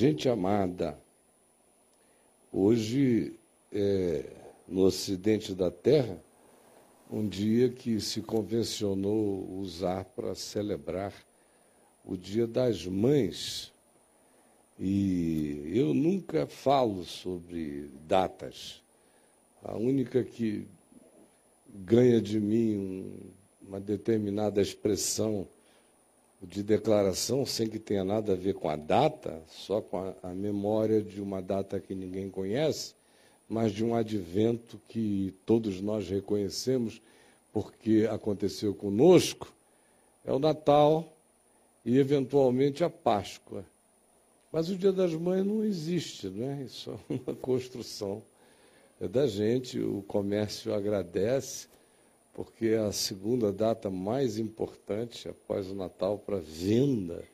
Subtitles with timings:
[0.00, 0.96] Gente amada,
[2.52, 3.34] hoje,
[3.72, 4.30] é,
[4.68, 6.22] no ocidente da Terra,
[7.10, 11.12] um dia que se convencionou usar para celebrar
[12.04, 13.72] o Dia das Mães.
[14.78, 18.84] E eu nunca falo sobre datas.
[19.64, 20.64] A única que
[21.74, 25.48] ganha de mim um, uma determinada expressão
[26.42, 30.34] de declaração, sem que tenha nada a ver com a data, só com a, a
[30.34, 32.94] memória de uma data que ninguém conhece,
[33.48, 37.00] mas de um advento que todos nós reconhecemos
[37.52, 39.52] porque aconteceu conosco,
[40.24, 41.12] é o Natal
[41.84, 43.64] e, eventualmente, a Páscoa.
[44.52, 46.62] Mas o Dia das Mães não existe, não é?
[46.62, 48.22] Isso é uma construção
[49.00, 49.80] da gente.
[49.80, 51.68] O comércio agradece,
[52.38, 57.24] porque é a segunda data mais importante após o Natal para venda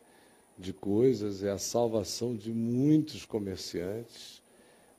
[0.56, 4.42] de coisas, é a salvação de muitos comerciantes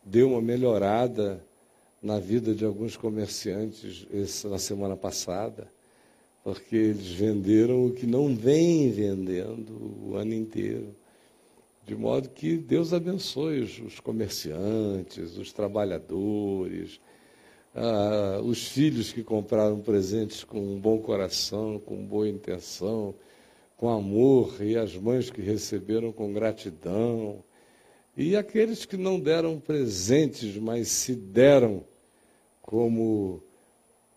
[0.04, 1.44] deu uma melhorada
[2.04, 5.68] na vida de alguns comerciantes essa, na semana passada,
[6.44, 9.74] porque eles venderam o que não vem vendendo
[10.06, 10.96] o ano inteiro.
[11.84, 17.00] De modo que Deus abençoe os, os comerciantes, os trabalhadores,
[17.76, 23.14] ah, os filhos que compraram presentes com um bom coração, com boa intenção,
[23.76, 27.44] com amor, e as mães que receberam com gratidão
[28.18, 31.84] e aqueles que não deram presentes, mas se deram
[32.62, 33.44] como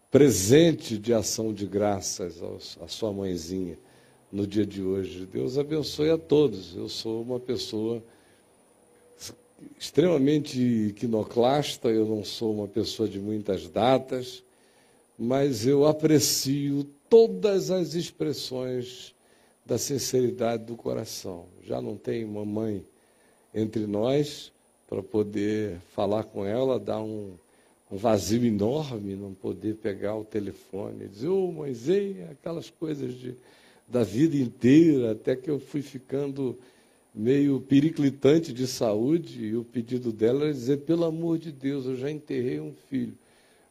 [0.08, 2.40] presente de ação de graças
[2.80, 3.76] à sua mãezinha
[4.30, 5.26] no dia de hoje.
[5.26, 6.76] Deus abençoe a todos.
[6.76, 8.02] Eu sou uma pessoa
[9.78, 14.42] extremamente iconoclasta, eu não sou uma pessoa de muitas datas,
[15.18, 19.14] mas eu aprecio todas as expressões
[19.64, 21.46] da sinceridade do coração.
[21.62, 22.84] Já não tenho uma mãe
[23.54, 24.52] entre nós
[24.88, 27.34] para poder falar com ela, dar um,
[27.90, 33.12] um, vazio enorme, não poder pegar o telefone e dizer, ô oh, Moisés, aquelas coisas
[33.14, 33.34] de,
[33.86, 36.58] da vida inteira, até que eu fui ficando
[37.14, 41.96] meio periclitante de saúde, e o pedido dela era dizer, pelo amor de Deus, eu
[41.96, 43.14] já enterrei um filho,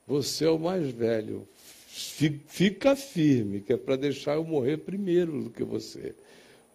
[0.05, 1.47] você é o mais velho,
[1.87, 6.13] fica firme, que é para deixar eu morrer primeiro do que você.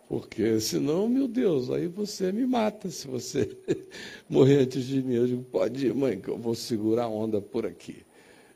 [0.09, 3.49] Porque senão, meu Deus, aí você me mata se você
[4.28, 5.15] morrer antes de mim.
[5.15, 8.05] Eu digo, pode ir, mãe, que eu vou segurar a onda por aqui.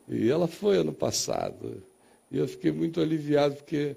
[0.06, 1.82] E ela foi ano passado.
[2.30, 3.96] E eu fiquei muito aliviado, porque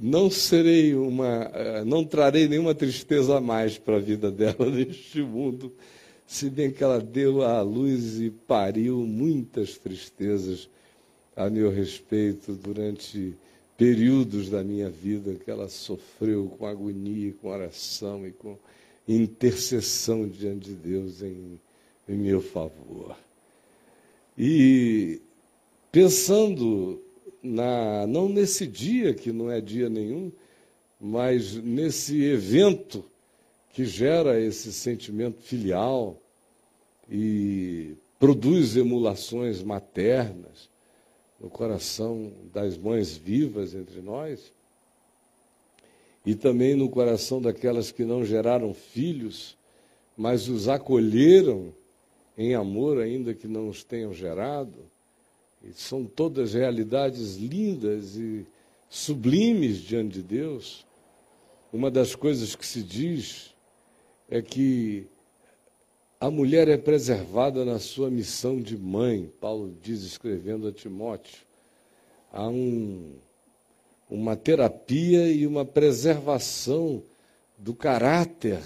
[0.00, 5.22] não serei uma, eh, não trarei nenhuma tristeza a mais para a vida dela neste
[5.22, 5.72] mundo,
[6.26, 10.68] se bem que ela deu à luz e pariu muitas tristezas
[11.36, 13.34] a meu respeito durante
[13.76, 18.58] períodos da minha vida que ela sofreu com agonia, com oração e com
[19.08, 21.58] intercessão diante de Deus em,
[22.08, 23.16] em meu favor.
[24.36, 25.20] E
[25.90, 27.00] pensando
[27.42, 30.30] na, não nesse dia, que não é dia nenhum,
[31.00, 33.04] mas nesse evento
[33.72, 36.20] que gera esse sentimento filial
[37.08, 40.68] e produz emulações maternas,
[41.40, 44.52] no coração das mães vivas entre nós
[46.24, 49.56] e também no coração daquelas que não geraram filhos,
[50.16, 51.72] mas os acolheram
[52.36, 54.89] em amor, ainda que não os tenham gerado.
[55.74, 58.46] São todas realidades lindas e
[58.88, 60.86] sublimes diante de Deus.
[61.72, 63.54] Uma das coisas que se diz
[64.28, 65.06] é que
[66.18, 71.38] a mulher é preservada na sua missão de mãe, Paulo diz escrevendo a Timóteo.
[72.32, 73.14] Há um,
[74.08, 77.02] uma terapia e uma preservação
[77.56, 78.60] do caráter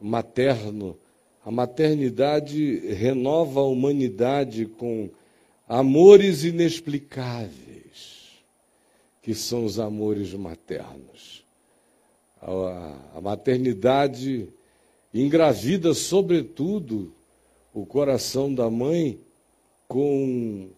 [0.00, 0.96] materno.
[1.44, 5.10] A maternidade renova a humanidade com
[5.68, 8.42] amores inexplicáveis,
[9.22, 11.44] que são os amores maternos.
[12.40, 14.48] A, a maternidade
[15.14, 17.12] engravida, sobretudo,
[17.72, 19.18] o coração da mãe
[19.88, 20.70] com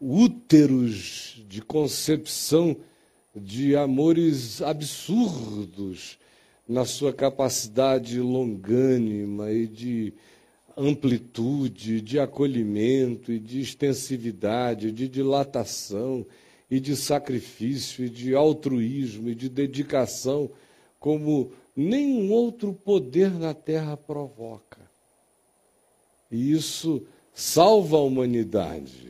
[0.00, 2.76] úteros de concepção
[3.34, 6.18] de amores absurdos
[6.66, 10.12] na sua capacidade longânima e de
[10.78, 16.24] amplitude, de acolhimento e de extensividade, de dilatação
[16.70, 20.50] e de sacrifício e de altruísmo e de dedicação
[21.00, 24.80] como nenhum outro poder na terra provoca.
[26.30, 29.08] E isso salva a humanidade,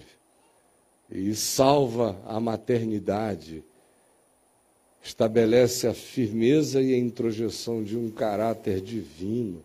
[1.10, 3.64] e salva a maternidade,
[5.02, 9.64] estabelece a firmeza e a introjeção de um caráter divino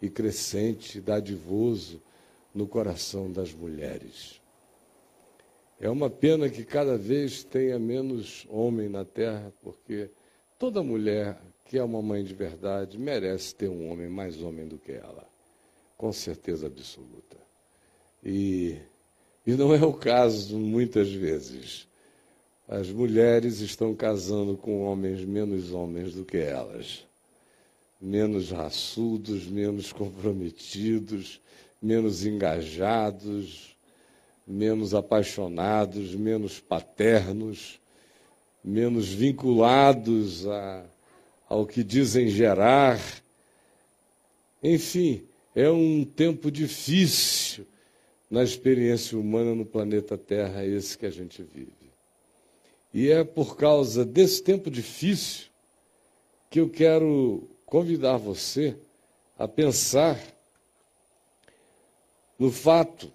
[0.00, 2.02] e crescente, dadivoso
[2.54, 4.40] no coração das mulheres.
[5.78, 10.10] É uma pena que cada vez tenha menos homem na terra, porque
[10.58, 14.78] toda mulher que é uma mãe de verdade merece ter um homem mais homem do
[14.78, 15.28] que ela,
[15.96, 17.36] com certeza absoluta.
[18.24, 18.76] E,
[19.46, 21.86] e não é o caso muitas vezes.
[22.68, 27.05] As mulheres estão casando com homens menos homens do que elas,
[28.00, 31.40] menos raçudos, menos comprometidos,
[31.80, 33.76] menos engajados,
[34.46, 37.80] menos apaixonados, menos paternos,
[38.62, 40.84] menos vinculados a,
[41.48, 43.00] ao que dizem gerar.
[44.62, 47.66] Enfim, é um tempo difícil
[48.30, 51.72] na experiência humana no planeta Terra, esse que a gente vive.
[52.92, 55.46] E é por causa desse tempo difícil
[56.50, 58.76] que eu quero convidar você
[59.36, 60.18] a pensar
[62.38, 63.12] no fato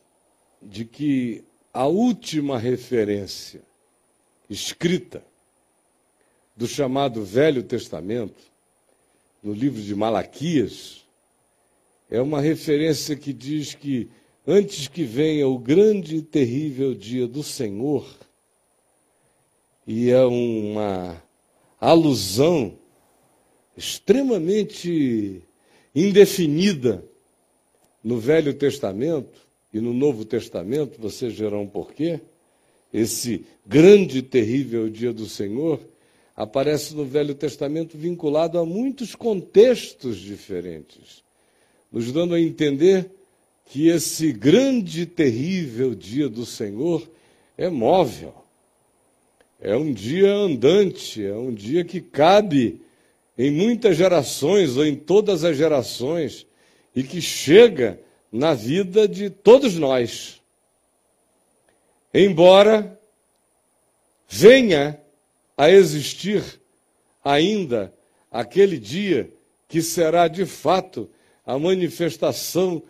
[0.62, 1.44] de que
[1.74, 3.62] a última referência
[4.50, 5.24] escrita
[6.56, 8.52] do chamado Velho Testamento,
[9.42, 11.06] no livro de Malaquias,
[12.10, 14.12] é uma referência que diz que
[14.46, 18.06] antes que venha o grande e terrível dia do Senhor,
[19.88, 21.24] e é uma
[21.80, 22.78] alusão
[23.76, 25.42] extremamente
[25.94, 27.04] indefinida
[28.04, 32.20] no Velho Testamento e no Novo Testamento, vocês verão por quê.
[32.94, 35.80] Esse grande e terrível dia do Senhor
[36.36, 41.24] aparece no Velho Testamento vinculado a muitos contextos diferentes,
[41.92, 43.10] nos dando a entender
[43.66, 47.10] que esse grande e terrível dia do Senhor
[47.58, 48.42] é móvel
[49.62, 52.82] é um dia andante, é um dia que cabe
[53.38, 56.46] em muitas gerações ou em todas as gerações
[56.96, 58.00] e que chega
[58.32, 60.42] na vida de todos nós.
[62.14, 63.00] Embora
[64.28, 65.00] venha
[65.58, 66.44] a existir
[67.24, 67.94] ainda
[68.30, 69.34] aquele dia
[69.68, 71.10] que será de fato
[71.46, 72.84] a manifestação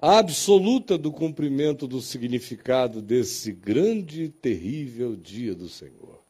[0.00, 6.21] absoluta do cumprimento do significado desse grande e terrível dia do Senhor.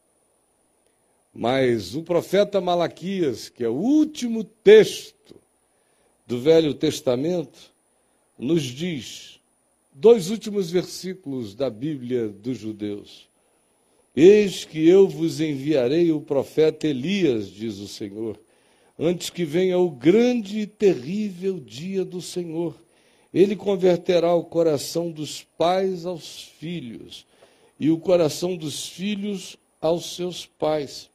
[1.35, 5.37] Mas o profeta Malaquias, que é o último texto
[6.27, 7.73] do Velho Testamento,
[8.39, 9.41] nos diz,
[9.93, 13.29] dois últimos versículos da Bíblia dos judeus.
[14.15, 18.39] Eis que eu vos enviarei o profeta Elias, diz o Senhor,
[18.99, 22.75] antes que venha o grande e terrível dia do Senhor
[23.33, 27.27] ele converterá o coração dos pais aos filhos
[27.81, 31.11] e o coração dos filhos aos seus pais,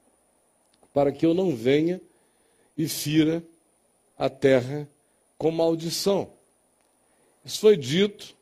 [0.98, 2.02] para que eu não venha
[2.76, 3.44] e fira
[4.18, 4.90] a terra
[5.38, 6.28] com maldição.
[7.46, 8.36] Isso foi dito,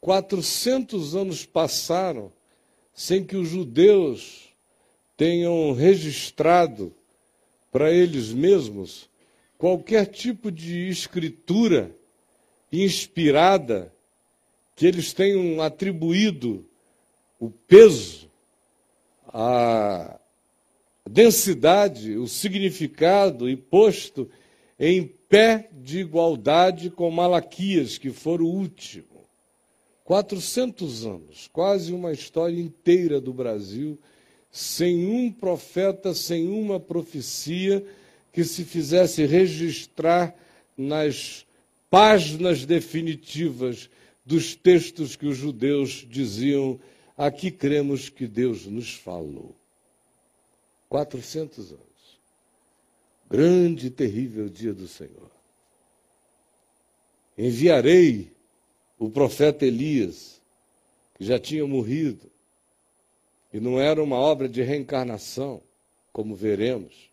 [0.00, 2.30] 400 anos passaram
[2.94, 4.54] sem que os judeus
[5.16, 6.94] tenham registrado
[7.72, 9.10] para eles mesmos
[9.58, 11.90] qualquer tipo de escritura
[12.70, 13.92] inspirada,
[14.76, 16.64] que eles tenham atribuído
[17.40, 18.30] o peso,
[19.26, 20.20] a
[21.08, 24.30] densidade, o significado e posto
[24.78, 29.06] em pé de igualdade com Malaquias, que for o último.
[30.04, 33.98] 400 anos, quase uma história inteira do Brasil,
[34.50, 37.84] sem um profeta, sem uma profecia
[38.32, 40.34] que se fizesse registrar
[40.76, 41.46] nas
[41.88, 43.88] páginas definitivas
[44.24, 46.78] dos textos que os judeus diziam:
[47.16, 49.61] aqui cremos que Deus nos falou.
[50.92, 52.20] 400 anos.
[53.30, 55.30] Grande e terrível dia do Senhor.
[57.36, 58.30] Enviarei
[58.98, 60.42] o profeta Elias,
[61.14, 62.30] que já tinha morrido,
[63.54, 65.62] e não era uma obra de reencarnação,
[66.12, 67.10] como veremos.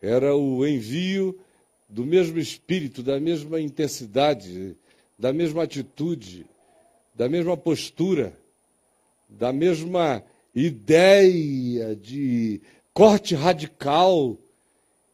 [0.00, 1.38] Era o envio
[1.86, 4.74] do mesmo espírito, da mesma intensidade,
[5.18, 6.46] da mesma atitude,
[7.14, 8.34] da mesma postura,
[9.28, 12.60] da mesma ideia de
[12.92, 14.36] corte radical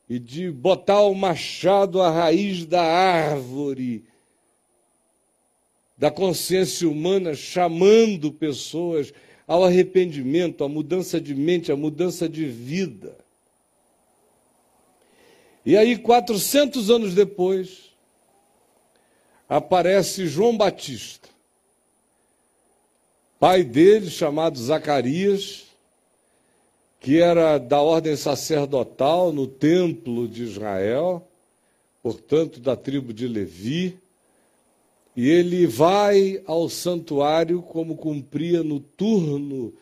[0.09, 4.05] e de botar o machado à raiz da árvore
[5.99, 9.13] da consciência humana, chamando pessoas
[9.47, 13.17] ao arrependimento, à mudança de mente, à mudança de vida.
[15.65, 17.93] E aí, 400 anos depois,
[19.49, 21.29] aparece João Batista,
[23.39, 25.65] pai dele, chamado Zacarias,
[27.01, 31.27] que era da ordem sacerdotal no templo de Israel,
[32.03, 33.99] portanto, da tribo de Levi,
[35.15, 39.73] e ele vai ao santuário como cumpria no turno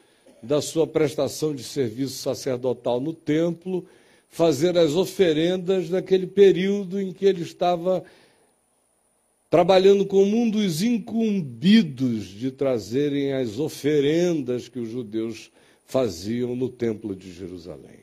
[0.43, 3.85] da sua prestação de serviço sacerdotal no templo,
[4.29, 8.05] fazer as oferendas naquele período em que ele estava
[9.55, 15.49] trabalhando com um dos incumbidos de trazerem as oferendas que os judeus
[15.87, 18.01] faziam no templo de Jerusalém.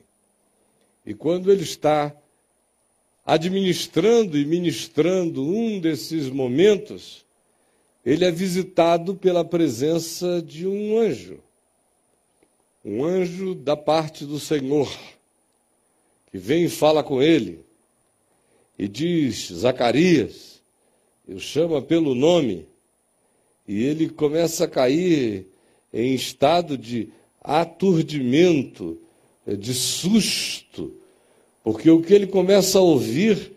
[1.05, 2.15] E quando ele está
[3.25, 7.25] administrando e ministrando um desses momentos,
[8.05, 11.37] ele é visitado pela presença de um anjo.
[12.85, 14.89] Um anjo da parte do Senhor,
[16.31, 17.59] que vem e fala com ele,
[18.79, 20.50] e diz: Zacarias,
[21.27, 22.65] o chama pelo nome,
[23.67, 25.47] e ele começa a cair
[25.93, 27.09] em estado de
[27.41, 28.97] aturdimento,
[29.45, 30.93] de susto,
[31.63, 33.53] porque o que ele começa a ouvir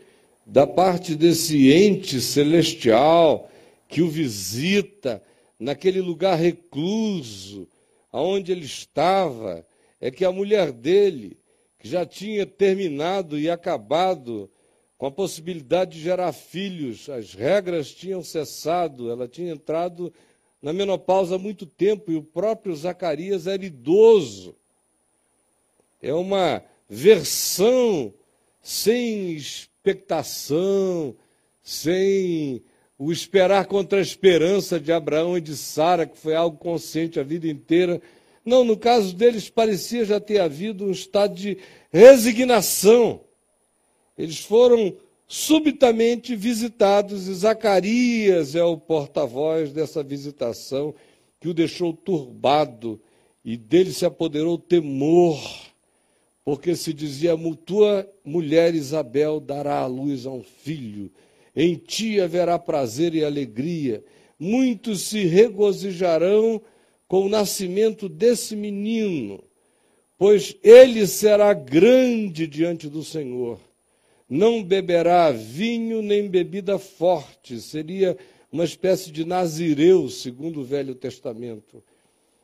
[0.47, 3.51] da parte desse ente celestial
[3.89, 5.23] que o visita
[5.59, 7.67] naquele lugar recluso,
[8.13, 9.67] aonde ele estava,
[10.01, 11.39] é que a mulher dele,
[11.79, 14.51] que já tinha terminado e acabado
[14.97, 20.13] com a possibilidade de gerar filhos, as regras tinham cessado, ela tinha entrado
[20.63, 24.57] na menopausa há muito tempo e o próprio Zacarias era idoso.
[26.01, 28.15] É uma versão
[28.63, 31.15] sem expectação,
[31.63, 32.63] sem
[32.99, 37.23] o esperar contra a esperança de Abraão e de Sara, que foi algo consciente a
[37.23, 38.01] vida inteira.
[38.45, 41.59] Não, no caso deles parecia já ter havido um estado de
[41.93, 43.21] resignação.
[44.17, 50.95] Eles foram subitamente visitados, e Zacarias é o porta-voz dessa visitação
[51.41, 53.01] que o deixou turbado
[53.45, 55.39] e dele se apoderou temor,
[56.45, 61.11] porque se dizia: Tua mulher Isabel dará à luz a um filho,
[61.55, 64.05] em ti haverá prazer e alegria,
[64.39, 66.63] muitos se regozijarão
[67.09, 69.43] com o nascimento desse menino,
[70.17, 73.59] pois ele será grande diante do Senhor
[74.29, 78.17] não beberá vinho nem bebida forte, seria
[78.51, 81.83] uma espécie de nazireu, segundo o Velho Testamento.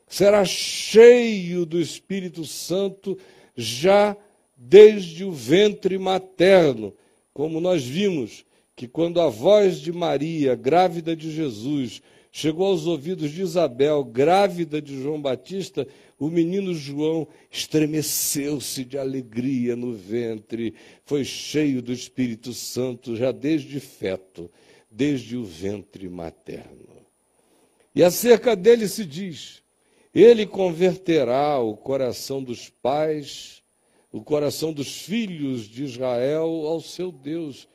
[0.07, 3.17] Será cheio do Espírito Santo
[3.57, 4.17] já
[4.57, 6.93] desde o ventre materno,
[7.33, 8.45] como nós vimos
[8.75, 14.81] que quando a voz de Maria, grávida de Jesus, chegou aos ouvidos de Isabel, grávida
[14.81, 15.87] de João Batista,
[16.19, 23.81] o menino João estremeceu-se de alegria no ventre, foi cheio do Espírito Santo já desde
[23.81, 24.51] feto,
[24.91, 27.01] desde o ventre materno.
[27.95, 29.63] E acerca dele se diz:
[30.15, 33.63] ele converterá o coração dos pais,
[34.13, 37.69] o coração dos filhos de Israel ao seu Deus,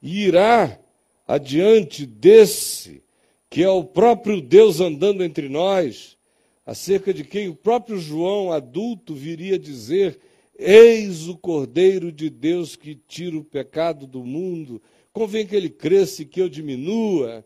[0.00, 0.78] e irá
[1.26, 3.02] adiante desse,
[3.50, 6.16] que é o próprio Deus andando entre nós,
[6.64, 10.20] acerca de quem o próprio João, adulto, viria dizer:
[10.56, 14.80] Eis o Cordeiro de Deus que tira o pecado do mundo,
[15.12, 17.44] convém que ele cresça e que eu diminua.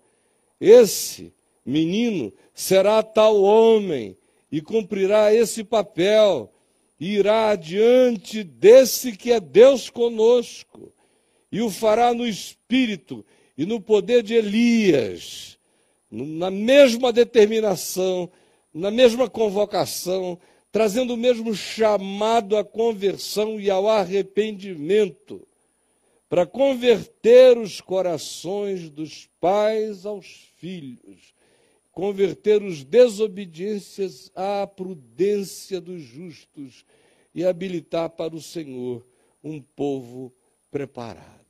[0.60, 1.32] Esse
[1.64, 4.14] menino será tal homem
[4.52, 6.52] e cumprirá esse papel,
[7.00, 10.92] e irá adiante desse que é Deus conosco,
[11.50, 13.24] e o fará no espírito
[13.56, 15.53] e no poder de Elias,
[16.14, 18.30] na mesma determinação
[18.74, 20.36] na mesma convocação,
[20.72, 25.46] trazendo o mesmo chamado à conversão e ao arrependimento,
[26.28, 31.32] para converter os corações dos pais aos filhos,
[31.92, 36.84] converter os desobediências à prudência dos justos
[37.32, 39.06] e habilitar para o Senhor
[39.44, 40.34] um povo
[40.72, 41.43] preparado.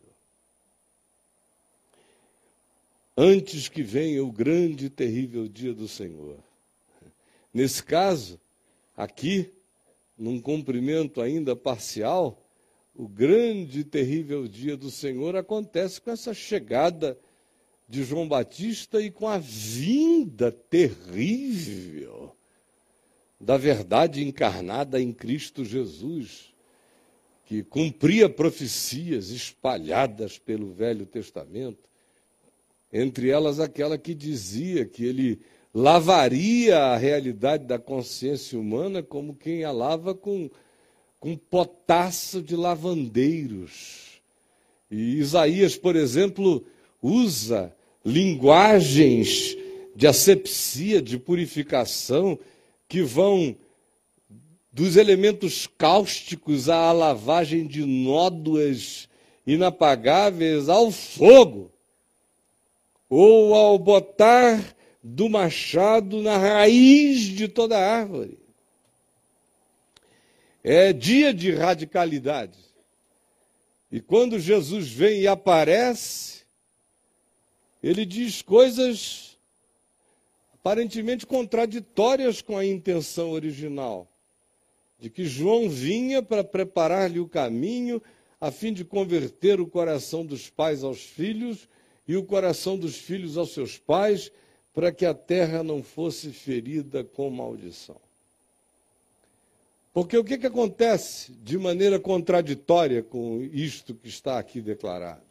[3.17, 6.39] Antes que venha o grande e terrível dia do Senhor.
[7.53, 8.41] Nesse caso,
[8.97, 9.53] aqui,
[10.19, 12.43] num cumprimento ainda parcial,
[12.95, 17.19] o grande e terrível dia do Senhor acontece com essa chegada
[17.89, 22.35] de João Batista e com a vinda terrível
[23.41, 26.55] da verdade encarnada em Cristo Jesus,
[27.45, 31.89] que cumpria profecias espalhadas pelo Velho Testamento,
[32.95, 35.41] entre elas aquela que dizia que ele
[35.75, 40.49] lavaria a realidade da consciência humana como quem a lava com,
[41.19, 44.21] com potássio de lavandeiros.
[44.89, 46.65] E Isaías, por exemplo,
[47.03, 47.75] usa
[48.05, 49.57] linguagens
[49.97, 52.39] de asepsia, de purificação,
[52.89, 53.57] que vão
[54.73, 59.09] dos elementos cáusticos à lavagem de nódoas
[59.45, 61.74] inapagáveis ao fogo,
[63.17, 68.41] ou ao botar do machado na raiz de toda árvore.
[70.65, 72.59] É dia de radicalidade.
[73.89, 76.43] E quando Jesus vem e aparece,
[77.81, 79.39] ele diz coisas
[80.53, 84.11] aparentemente contraditórias com a intenção original
[84.99, 88.03] de que João vinha para preparar-lhe o caminho
[88.41, 91.69] a fim de converter o coração dos pais aos filhos
[92.07, 94.31] e o coração dos filhos aos seus pais,
[94.73, 97.97] para que a terra não fosse ferida com maldição.
[99.93, 105.23] Porque o que, que acontece de maneira contraditória com isto que está aqui declarado?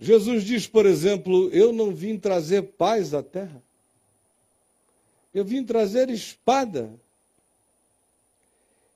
[0.00, 3.62] Jesus diz, por exemplo, eu não vim trazer paz à terra.
[5.32, 6.90] Eu vim trazer espada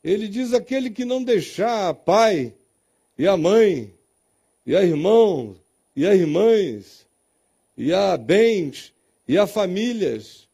[0.06, 2.54] ele diz: aquele que não deixar a pai
[3.18, 3.92] e a mãe,
[4.64, 5.56] e a irmãos,
[5.96, 7.06] e a irmãs,
[7.74, 8.92] e a bens,
[9.26, 10.46] e a famílias,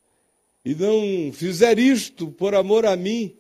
[0.65, 3.37] e não fizer isto por amor a mim,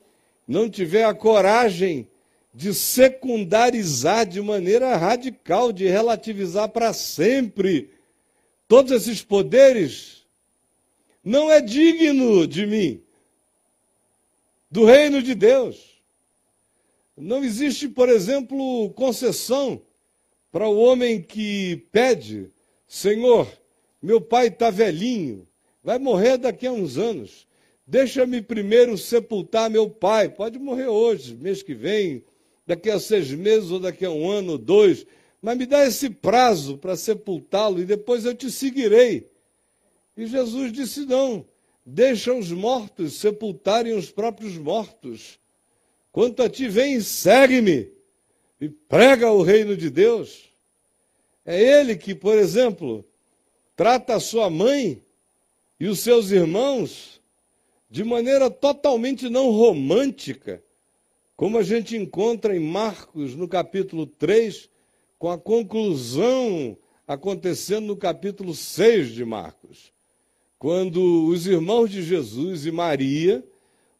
[0.47, 2.09] não tiver a coragem
[2.53, 7.91] de secundarizar de maneira radical, de relativizar para sempre
[8.67, 10.27] todos esses poderes,
[11.25, 13.01] não é digno de mim,
[14.69, 16.03] do reino de Deus.
[17.17, 19.81] Não existe, por exemplo, concessão
[20.53, 22.53] para o homem que pede:
[22.87, 23.51] Senhor,
[24.01, 25.49] meu pai está velhinho,
[25.83, 27.49] vai morrer daqui a uns anos.
[27.87, 30.29] Deixa-me primeiro sepultar meu pai.
[30.29, 32.23] Pode morrer hoje, mês que vem,
[32.67, 35.07] daqui a seis meses ou daqui a um ano ou dois.
[35.41, 39.29] Mas me dá esse prazo para sepultá-lo e depois eu te seguirei.
[40.17, 41.45] E Jesus disse: Não,
[41.85, 45.41] deixa os mortos sepultarem os próprios mortos.
[46.13, 47.91] Quanto a ti, vem e segue-me
[48.63, 50.45] e prega o reino de Deus.
[51.45, 53.05] É ele que, por exemplo,
[53.75, 55.03] trata a sua mãe
[55.81, 57.21] e os seus irmãos
[57.91, 60.63] de maneira totalmente não romântica,
[61.37, 64.71] como a gente encontra em Marcos, no capítulo 3,
[65.19, 69.93] com a conclusão acontecendo no capítulo 6 de Marcos,
[70.57, 73.45] quando os irmãos de Jesus e Maria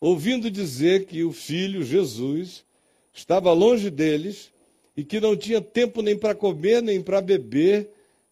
[0.01, 2.65] ouvindo dizer que o filho, Jesus,
[3.13, 4.52] estava longe deles
[4.97, 7.91] e que não tinha tempo nem para comer nem para beber,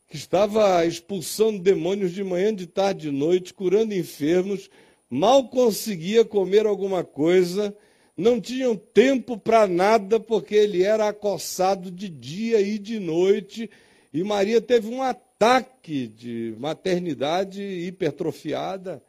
[0.09, 4.68] que estava expulsando demônios de manhã, de tarde, de noite, curando enfermos,
[5.09, 7.75] mal conseguia comer alguma coisa,
[8.16, 13.70] não tinham tempo para nada porque ele era acossado de dia e de noite,
[14.12, 19.03] e Maria teve um ataque de maternidade hipertrofiada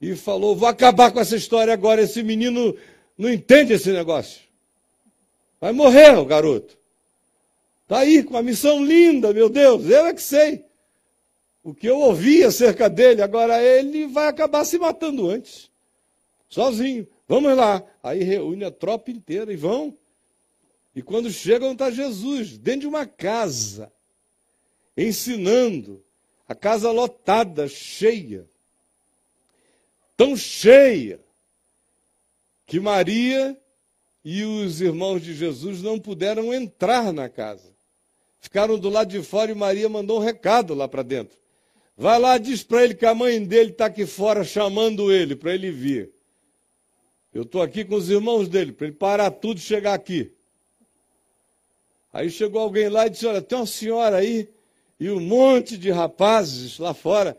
[0.00, 2.02] e falou: Vou acabar com essa história agora.
[2.02, 2.76] Esse menino
[3.16, 4.42] não entende esse negócio.
[5.60, 6.76] Vai morrer o garoto.
[7.84, 10.64] Está aí com uma missão linda, meu Deus, eu é que sei.
[11.62, 15.70] O que eu ouvi acerca dele, agora ele vai acabar se matando antes.
[16.48, 17.06] Sozinho.
[17.26, 17.82] Vamos lá.
[18.02, 19.96] Aí reúne a tropa inteira e vão.
[20.94, 23.90] E quando chegam, está Jesus, dentro de uma casa,
[24.96, 26.04] ensinando.
[26.46, 28.46] A casa lotada, cheia
[30.16, 31.20] tão cheia
[32.66, 33.58] que Maria
[34.24, 37.73] e os irmãos de Jesus não puderam entrar na casa.
[38.44, 41.34] Ficaram do lado de fora e Maria mandou um recado lá para dentro.
[41.96, 45.54] Vai lá, diz para ele que a mãe dele está aqui fora chamando ele, para
[45.54, 46.12] ele vir.
[47.32, 50.30] Eu estou aqui com os irmãos dele, para ele parar tudo e chegar aqui.
[52.12, 54.46] Aí chegou alguém lá e disse: Olha, tem uma senhora aí
[55.00, 57.34] e um monte de rapazes lá fora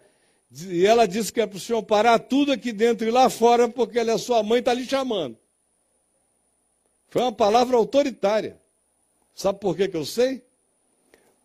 [0.51, 3.69] e ela disse que é para o senhor parar tudo aqui dentro e lá fora,
[3.69, 5.37] porque ela é sua mãe, está lhe chamando.
[7.09, 8.59] Foi uma palavra autoritária.
[9.33, 10.44] Sabe por que, que eu sei?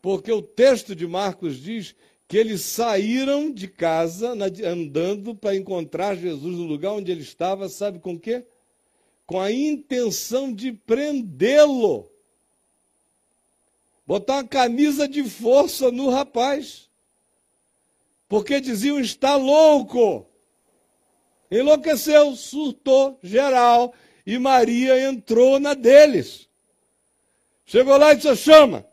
[0.00, 1.94] Porque o texto de Marcos diz
[2.26, 4.32] que eles saíram de casa
[4.64, 8.46] andando para encontrar Jesus no lugar onde ele estava, sabe com quê?
[9.26, 12.10] Com a intenção de prendê-lo.
[14.06, 16.90] Botar uma camisa de força no rapaz
[18.30, 20.24] porque diziam está louco.
[21.50, 23.92] Enlouqueceu, surtou geral
[24.24, 26.48] e Maria entrou na deles.
[27.66, 28.86] Chegou lá e disse: chama.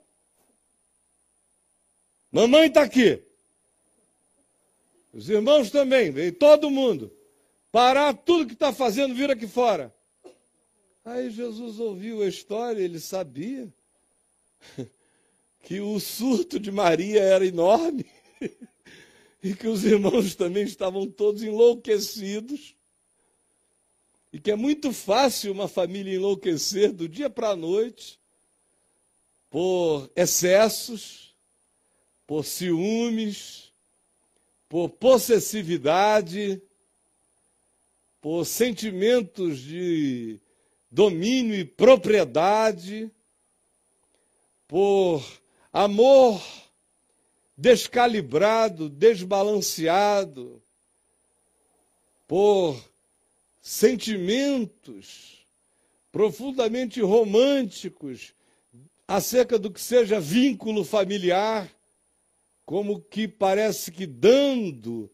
[2.38, 3.20] Mamãe está aqui.
[5.12, 7.12] Os irmãos também, veio todo mundo.
[7.72, 9.92] Parar tudo que está fazendo, vir aqui fora.
[11.04, 13.68] Aí Jesus ouviu a história, ele sabia
[15.66, 18.06] que o surto de Maria era enorme.
[19.42, 22.76] e que os irmãos também estavam todos enlouquecidos.
[24.32, 28.20] e que é muito fácil uma família enlouquecer do dia para a noite
[29.50, 31.27] por excessos,
[32.28, 33.72] por ciúmes,
[34.68, 36.62] por possessividade,
[38.20, 40.40] por sentimentos de
[40.92, 43.10] domínio e propriedade,
[44.68, 45.24] por
[45.72, 46.42] amor
[47.56, 50.62] descalibrado, desbalanceado,
[52.28, 52.78] por
[53.62, 55.38] sentimentos
[56.12, 58.34] profundamente românticos
[59.08, 61.72] acerca do que seja vínculo familiar,
[62.68, 65.10] como que parece que dando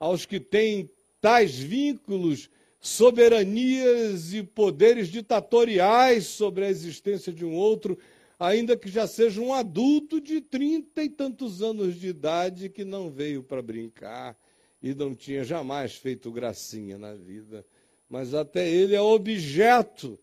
[0.00, 7.96] aos que têm tais vínculos soberanias e poderes ditatoriais sobre a existência de um outro,
[8.36, 13.08] ainda que já seja um adulto de trinta e tantos anos de idade que não
[13.08, 14.36] veio para brincar
[14.82, 17.64] e não tinha jamais feito gracinha na vida.
[18.10, 20.18] Mas até ele é objeto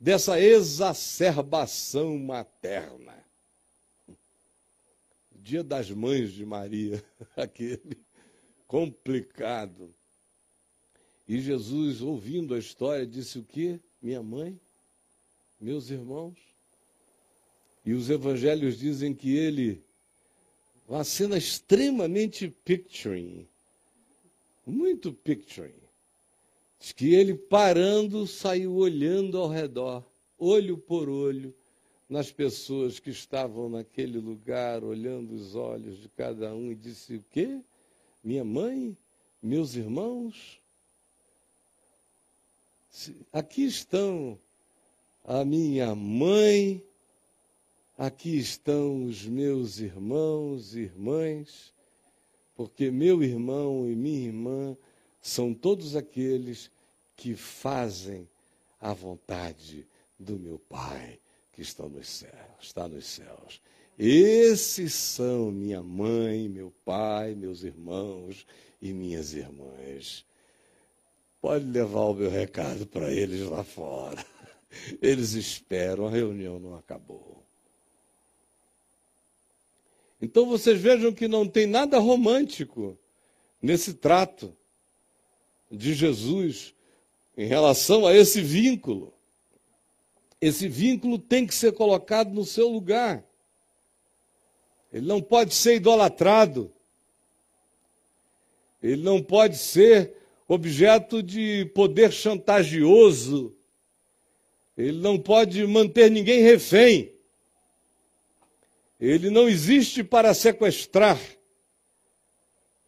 [0.00, 3.17] dessa exacerbação materna.
[5.48, 7.02] Dia das Mães de Maria,
[7.34, 7.96] aquele
[8.66, 9.94] complicado.
[11.26, 13.80] E Jesus, ouvindo a história, disse o quê?
[14.02, 14.60] Minha mãe,
[15.58, 16.36] meus irmãos.
[17.82, 19.82] E os evangelhos dizem que ele,
[20.86, 23.48] uma cena extremamente picturing,
[24.66, 25.80] muito picturing,
[26.78, 30.04] diz que ele parando saiu olhando ao redor,
[30.38, 31.56] olho por olho,
[32.08, 37.24] nas pessoas que estavam naquele lugar, olhando os olhos de cada um, e disse: O
[37.30, 37.60] quê?
[38.24, 38.96] Minha mãe?
[39.42, 40.60] Meus irmãos?
[43.32, 44.38] Aqui estão
[45.22, 46.82] a minha mãe,
[47.96, 51.74] aqui estão os meus irmãos e irmãs,
[52.56, 54.76] porque meu irmão e minha irmã
[55.20, 56.70] são todos aqueles
[57.14, 58.28] que fazem
[58.80, 59.86] a vontade
[60.18, 61.20] do meu Pai
[61.58, 63.60] que está nos céus, está nos céus.
[63.98, 68.46] Esses são minha mãe, meu pai, meus irmãos
[68.80, 70.24] e minhas irmãs.
[71.40, 74.24] Pode levar o meu recado para eles lá fora.
[75.02, 77.44] Eles esperam, a reunião não acabou.
[80.22, 82.96] Então vocês vejam que não tem nada romântico
[83.60, 84.56] nesse trato
[85.68, 86.72] de Jesus
[87.36, 89.17] em relação a esse vínculo.
[90.40, 93.24] Esse vínculo tem que ser colocado no seu lugar.
[94.92, 96.72] Ele não pode ser idolatrado.
[98.82, 100.14] Ele não pode ser
[100.46, 103.54] objeto de poder chantagioso.
[104.76, 107.12] Ele não pode manter ninguém refém.
[109.00, 111.18] Ele não existe para sequestrar.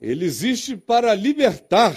[0.00, 1.96] Ele existe para libertar.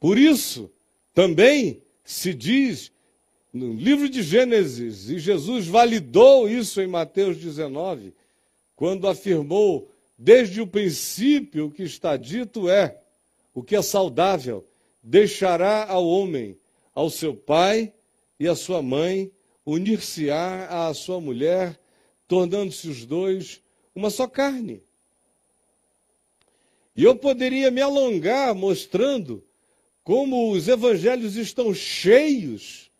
[0.00, 0.70] Por isso,
[1.14, 2.90] também se diz
[3.54, 8.12] no livro de Gênesis, e Jesus validou isso em Mateus 19,
[8.74, 9.88] quando afirmou:
[10.18, 13.00] desde o princípio o que está dito é:
[13.54, 14.66] o que é saudável
[15.00, 16.58] deixará ao homem,
[16.92, 17.92] ao seu pai
[18.40, 19.30] e à sua mãe,
[19.64, 21.78] unir-se-á à sua mulher,
[22.26, 23.62] tornando-se os dois
[23.94, 24.82] uma só carne.
[26.96, 29.44] E eu poderia me alongar mostrando
[30.02, 32.90] como os evangelhos estão cheios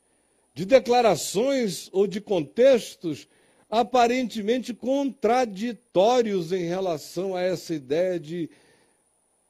[0.54, 3.28] de declarações ou de contextos
[3.68, 8.48] aparentemente contraditórios em relação a essa ideia de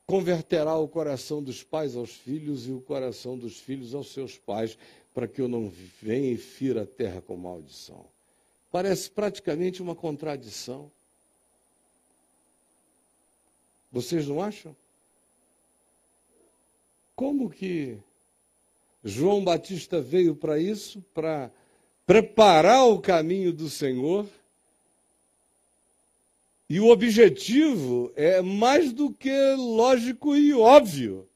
[0.07, 4.79] converterá o coração dos pais aos filhos e o coração dos filhos aos seus pais,
[5.13, 5.71] para que eu não
[6.03, 8.07] venha e fira a terra com maldição.
[8.73, 10.91] Parece praticamente uma contradição.
[13.93, 14.75] Vocês não acham?
[17.15, 17.99] Como que
[19.05, 21.05] João Batista veio para isso?
[21.13, 21.51] Para
[22.07, 24.27] preparar o caminho do Senhor
[26.69, 31.29] e o objetivo é mais do que lógico e óbvio.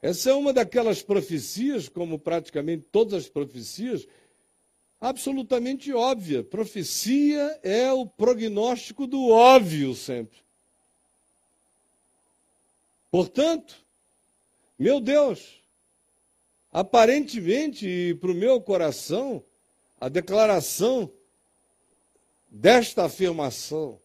[0.00, 4.06] Essa é uma daquelas profecias, como praticamente todas as profecias,
[5.00, 6.42] absolutamente óbvia.
[6.42, 10.40] Profecia é o prognóstico do óbvio sempre.
[13.08, 13.76] Portanto,
[14.76, 15.61] meu Deus,
[16.72, 19.44] aparentemente, para o meu coração,
[20.00, 21.12] a declaração
[22.50, 24.00] desta afirmação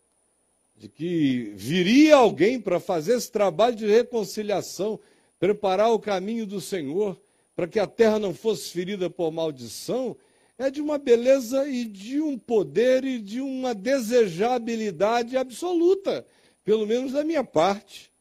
[0.75, 4.99] de que viria alguém para fazer esse trabalho de reconciliação,
[5.39, 7.19] preparar o caminho do Senhor,
[7.55, 10.15] para que a terra não fosse ferida por maldição,
[10.57, 16.25] é de uma beleza e de um poder e de uma desejabilidade absoluta,
[16.63, 18.11] pelo menos da minha parte.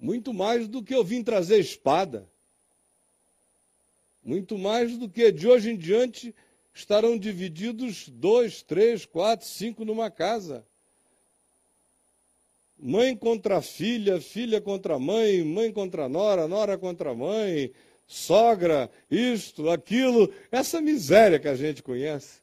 [0.00, 2.26] Muito mais do que eu vim trazer espada.
[4.22, 6.34] Muito mais do que de hoje em diante
[6.72, 10.66] estarão divididos dois, três, quatro, cinco numa casa.
[12.78, 17.70] Mãe contra filha, filha contra mãe, mãe contra nora, nora contra mãe,
[18.06, 22.40] sogra, isto, aquilo, essa miséria que a gente conhece.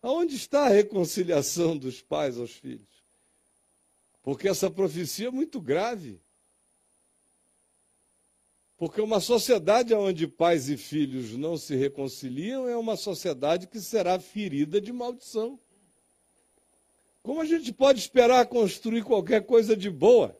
[0.00, 2.93] Aonde está a reconciliação dos pais aos filhos?
[4.24, 6.18] Porque essa profecia é muito grave.
[8.78, 14.18] Porque uma sociedade onde pais e filhos não se reconciliam é uma sociedade que será
[14.18, 15.60] ferida de maldição.
[17.22, 20.34] Como a gente pode esperar construir qualquer coisa de boa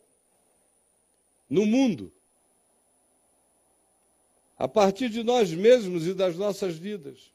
[1.48, 2.10] no mundo?
[4.58, 7.34] A partir de nós mesmos e das nossas vidas.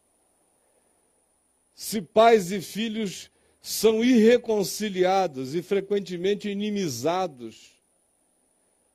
[1.76, 3.30] Se pais e filhos
[3.62, 7.72] são irreconciliados e frequentemente inimizados,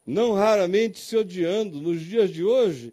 [0.06, 1.80] não raramente se odiando.
[1.80, 2.92] Nos dias de hoje,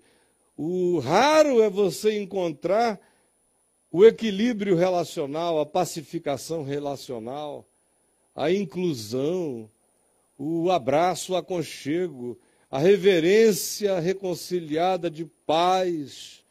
[0.57, 2.99] o raro é você encontrar
[3.91, 7.65] o equilíbrio relacional, a pacificação relacional,
[8.35, 9.69] a inclusão,
[10.37, 16.41] o abraço, o aconchego, a reverência reconciliada de pais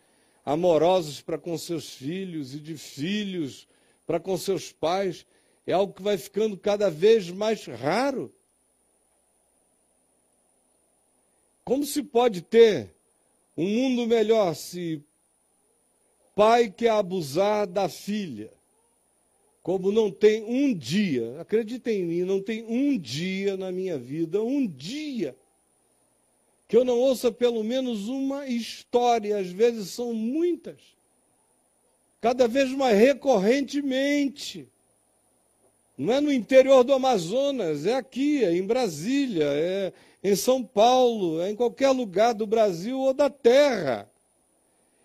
[0.44, 3.66] amorosos para com seus filhos e de filhos
[4.10, 5.24] para com seus pais.
[5.64, 8.34] É algo que vai ficando cada vez mais raro.
[11.64, 12.92] Como se pode ter
[13.56, 15.00] um mundo melhor se
[16.34, 18.52] pai quer abusar da filha?
[19.62, 24.42] Como não tem um dia, acreditem em mim, não tem um dia na minha vida,
[24.42, 25.36] um dia,
[26.66, 30.80] que eu não ouça pelo menos uma história, às vezes são muitas,
[32.20, 34.68] cada vez mais recorrentemente.
[35.96, 41.44] Não é no interior do Amazonas, é aqui, é em Brasília, é em São Paulo,
[41.46, 44.10] em qualquer lugar do Brasil ou da terra.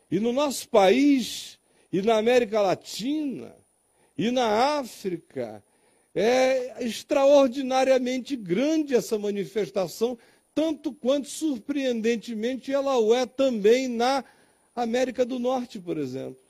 [0.09, 1.59] E no nosso país,
[1.91, 3.55] e na América Latina,
[4.17, 5.63] e na África,
[6.13, 10.17] é extraordinariamente grande essa manifestação,
[10.53, 14.23] tanto quanto surpreendentemente ela o é também na
[14.73, 16.44] América do Norte, por exemplo.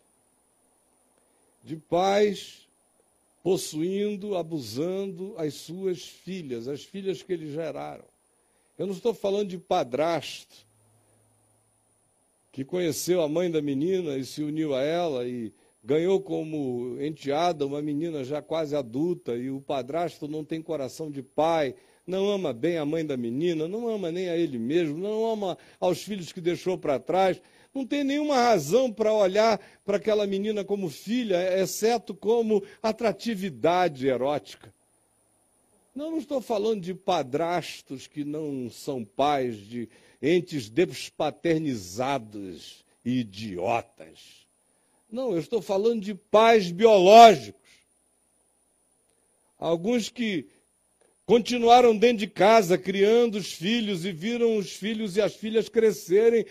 [1.65, 2.69] De pais
[3.43, 8.05] possuindo, abusando as suas filhas, as filhas que eles geraram.
[8.77, 10.65] Eu não estou falando de padrasto
[12.51, 17.65] que conheceu a mãe da menina e se uniu a ela e ganhou como enteada
[17.65, 21.75] uma menina já quase adulta e o padrasto não tem coração de pai,
[22.05, 25.57] não ama bem a mãe da menina, não ama nem a ele mesmo, não ama
[25.79, 27.41] aos filhos que deixou para trás,
[27.73, 34.73] não tem nenhuma razão para olhar para aquela menina como filha, exceto como atratividade erótica.
[35.93, 39.89] Não, não estou falando de padrastos que não são pais, de
[40.21, 44.45] entes despaternizados e idiotas.
[45.09, 47.65] Não, eu estou falando de pais biológicos.
[49.57, 50.47] Alguns que
[51.25, 56.45] continuaram dentro de casa criando os filhos e viram os filhos e as filhas crescerem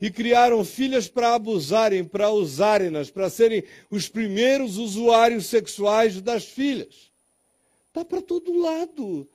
[0.00, 7.12] e criaram filhas para abusarem, para usarem-nas, para serem os primeiros usuários sexuais das filhas.
[7.88, 9.28] Está para todo lado.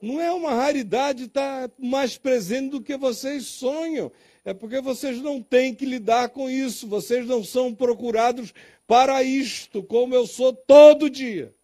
[0.00, 4.10] Não é uma raridade, está mais presente do que vocês sonham.
[4.44, 6.88] É porque vocês não têm que lidar com isso.
[6.88, 8.52] Vocês não são procurados
[8.86, 11.54] para isto, como eu sou todo dia.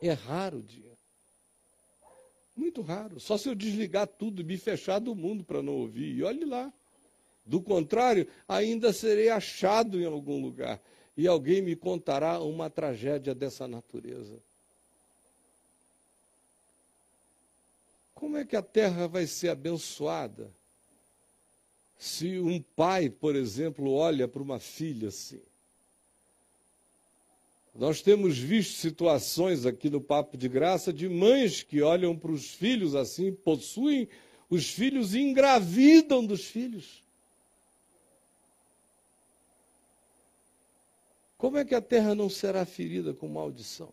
[0.00, 0.96] É raro o dia.
[2.54, 3.20] Muito raro.
[3.20, 6.16] Só se eu desligar tudo e me fechar do mundo para não ouvir.
[6.16, 6.72] E olhe lá.
[7.44, 10.80] Do contrário, ainda serei achado em algum lugar
[11.16, 14.42] e alguém me contará uma tragédia dessa natureza.
[18.14, 20.52] Como é que a terra vai ser abençoada
[21.96, 25.40] se um pai, por exemplo, olha para uma filha assim?
[27.78, 32.54] Nós temos visto situações aqui no Papo de Graça de mães que olham para os
[32.54, 34.08] filhos assim, possuem
[34.48, 37.04] os filhos e engravidam dos filhos.
[41.36, 43.92] Como é que a terra não será ferida com maldição?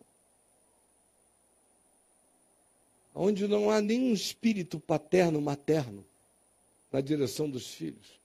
[3.14, 6.04] Onde não há nenhum espírito paterno, materno
[6.90, 8.18] na direção dos filhos.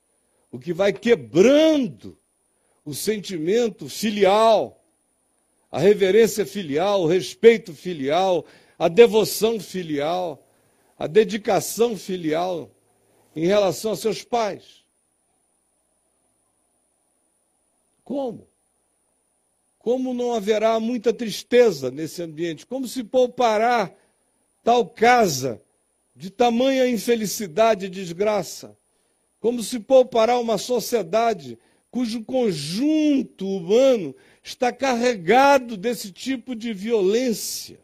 [0.50, 2.16] O que vai quebrando
[2.82, 4.79] o sentimento filial,
[5.70, 8.44] a reverência filial, o respeito filial,
[8.78, 10.44] a devoção filial,
[10.98, 12.70] a dedicação filial
[13.34, 14.84] em relação a seus pais.
[18.02, 18.50] Como?
[19.80, 23.90] como não haverá muita tristeza nesse ambiente, como se poupará
[24.62, 25.60] tal casa
[26.14, 28.76] de tamanha infelicidade e desgraça,
[29.40, 31.58] como se poupará uma sociedade
[31.90, 37.78] cujo conjunto humano está carregado desse tipo de violência,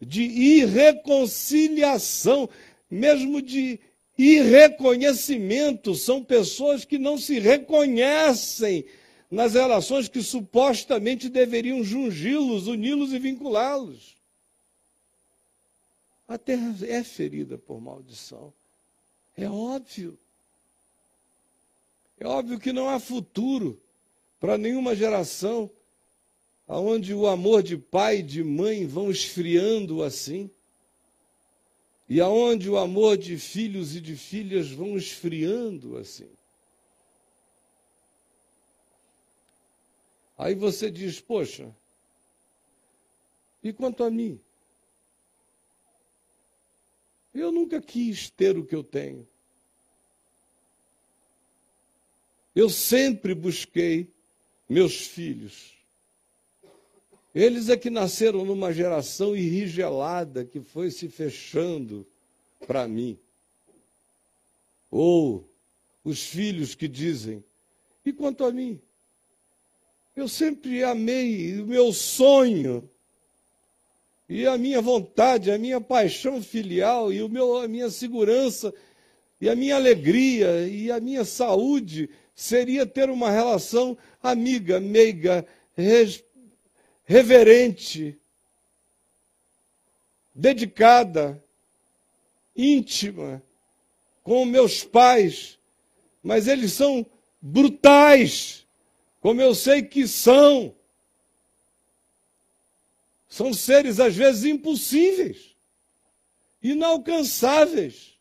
[0.00, 2.50] de irreconciliação,
[2.90, 3.78] mesmo de
[4.16, 5.94] irreconhecimento.
[5.94, 8.84] São pessoas que não se reconhecem
[9.30, 14.16] nas relações que supostamente deveriam jungi-los, uni-los e vinculá-los.
[16.26, 18.52] A terra é ferida por maldição.
[19.36, 20.18] É óbvio.
[22.18, 23.80] É óbvio que não há futuro
[24.38, 25.70] para nenhuma geração
[26.66, 30.50] onde o amor de pai e de mãe vão esfriando assim,
[32.08, 36.30] e aonde o amor de filhos e de filhas vão esfriando assim.
[40.36, 41.74] Aí você diz: Poxa,
[43.62, 44.40] e quanto a mim?
[47.34, 49.26] Eu nunca quis ter o que eu tenho.
[52.54, 54.12] Eu sempre busquei
[54.68, 55.72] meus filhos.
[57.34, 62.06] Eles é que nasceram numa geração irrigelada que foi se fechando
[62.66, 63.18] para mim.
[64.90, 65.48] Ou
[66.04, 67.44] os filhos que dizem:
[68.04, 68.80] e quanto a mim?
[70.16, 72.88] Eu sempre amei o meu sonho
[74.28, 78.74] e a minha vontade, a minha paixão filial e o meu, a minha segurança
[79.40, 85.44] e a minha alegria e a minha saúde seria ter uma relação amiga, meiga,
[87.04, 88.16] reverente,
[90.32, 91.44] dedicada,
[92.54, 93.42] íntima
[94.22, 95.58] com meus pais,
[96.22, 97.04] mas eles são
[97.42, 98.64] brutais
[99.20, 100.76] como eu sei que são.
[103.28, 105.56] São seres, às vezes, impossíveis,
[106.62, 108.17] inalcançáveis,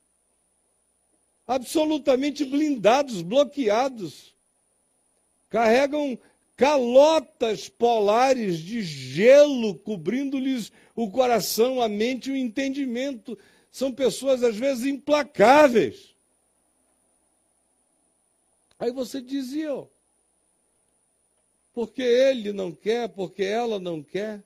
[1.47, 4.35] absolutamente blindados, bloqueados.
[5.49, 6.19] Carregam
[6.57, 13.37] calotas polares de gelo cobrindo-lhes o coração, a mente e o entendimento.
[13.71, 16.15] São pessoas, às vezes, implacáveis.
[18.79, 19.87] Aí você dizia,
[21.73, 24.43] porque ele não quer, porque ela não quer,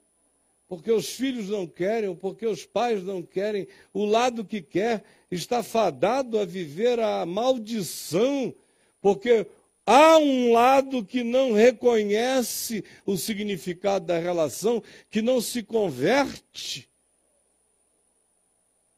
[0.71, 5.61] porque os filhos não querem, porque os pais não querem, o lado que quer está
[5.61, 8.55] fadado a viver a maldição,
[9.01, 9.45] porque
[9.85, 16.89] há um lado que não reconhece o significado da relação, que não se converte.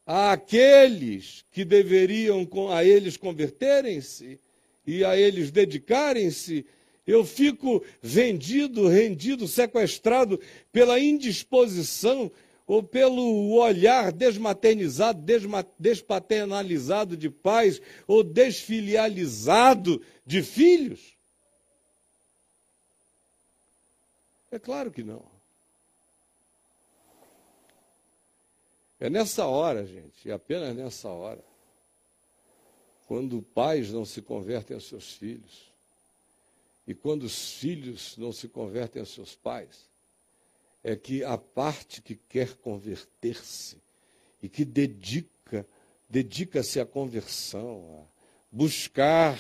[0.06, 4.40] Aqueles que deveriam a eles converterem-se
[4.86, 6.68] e a eles dedicarem-se,
[7.06, 10.40] eu fico vendido, rendido, sequestrado
[10.72, 12.32] pela indisposição
[12.66, 21.18] ou pelo olhar desmaternizado, desma, despaternalizado de pais ou desfilializado de filhos?
[24.50, 25.26] É claro que não.
[29.00, 31.44] É nessa hora, gente, e apenas nessa hora,
[33.06, 35.73] quando pais não se convertem aos seus filhos,
[36.86, 39.90] e quando os filhos não se convertem aos seus pais,
[40.84, 43.78] é que a parte que quer converter-se
[44.42, 45.66] e que dedica,
[46.10, 49.40] dedica-se à conversão, a buscar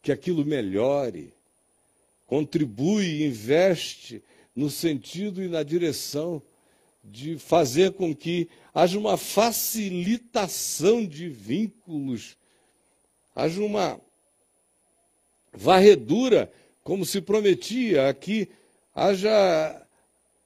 [0.00, 1.34] que aquilo melhore,
[2.26, 4.22] contribui, investe
[4.54, 6.40] no sentido e na direção
[7.02, 12.36] de fazer com que haja uma facilitação de vínculos,
[13.34, 14.00] haja uma
[15.52, 16.50] varredura,
[16.82, 18.48] como se prometia, aqui
[18.94, 19.86] haja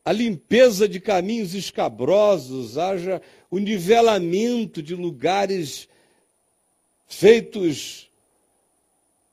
[0.05, 5.89] a limpeza de caminhos escabrosos, haja o nivelamento de lugares
[7.09, 8.11] feitos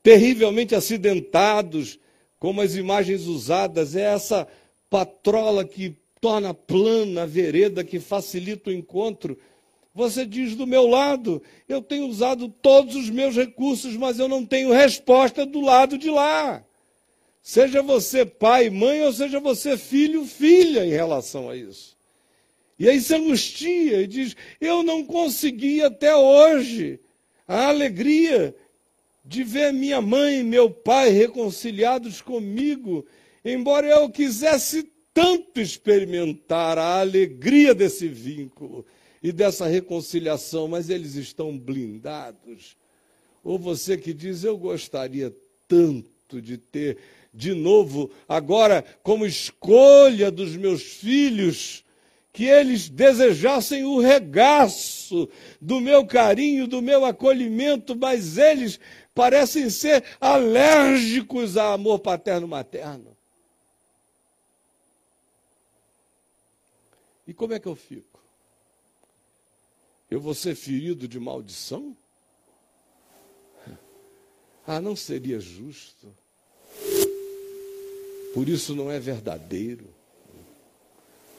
[0.01, 1.99] terrivelmente acidentados,
[2.39, 4.47] como as imagens usadas, é essa
[4.89, 9.37] patrola que torna plana a vereda, que facilita o encontro
[9.93, 14.43] você diz do meu lado, eu tenho usado todos os meus recursos, mas eu não
[14.43, 16.63] tenho resposta do lado de lá.
[17.41, 21.95] Seja você pai, mãe, ou seja você filho, filha em relação a isso.
[22.79, 26.99] E aí se angustia e diz: Eu não consegui até hoje
[27.47, 28.55] a alegria
[29.23, 33.05] de ver minha mãe e meu pai reconciliados comigo,
[33.45, 38.85] embora eu quisesse tanto experimentar a alegria desse vínculo
[39.23, 42.75] e dessa reconciliação, mas eles estão blindados.
[43.41, 45.33] Ou você que diz, eu gostaria
[45.67, 46.97] tanto de ter
[47.33, 51.83] de novo, agora, como escolha dos meus filhos,
[52.31, 55.27] que eles desejassem o regaço
[55.59, 58.79] do meu carinho, do meu acolhimento, mas eles
[59.15, 63.15] parecem ser alérgicos a amor paterno-materno.
[67.27, 68.12] E como é que eu fico?
[70.13, 71.97] Eu vou ser ferido de maldição?
[74.67, 76.07] Ah, não seria justo.
[78.31, 79.87] Por isso não é verdadeiro.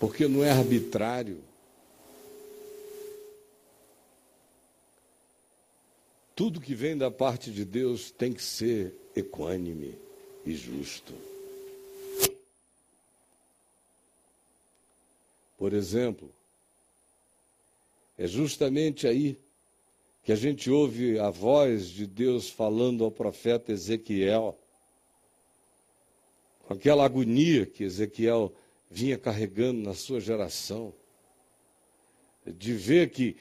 [0.00, 1.38] Porque não é arbitrário.
[6.34, 9.94] Tudo que vem da parte de Deus tem que ser equânime
[10.44, 11.14] e justo.
[15.56, 16.33] Por exemplo,
[18.16, 19.38] é justamente aí
[20.22, 24.58] que a gente ouve a voz de Deus falando ao profeta Ezequiel,
[26.60, 28.54] com aquela agonia que Ezequiel
[28.90, 30.94] vinha carregando na sua geração,
[32.46, 33.36] de ver que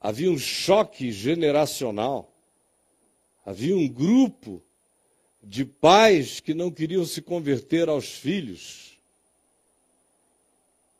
[0.00, 2.34] havia um choque generacional,
[3.44, 4.62] havia um grupo
[5.42, 8.89] de pais que não queriam se converter aos filhos.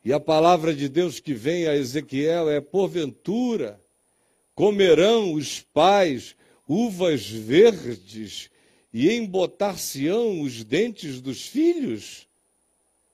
[0.04, 3.80] E a palavra de Deus que vem a Ezequiel é: porventura,
[4.60, 6.36] Comerão os pais
[6.68, 8.50] uvas verdes
[8.92, 12.28] e embotar-se-ão os dentes dos filhos?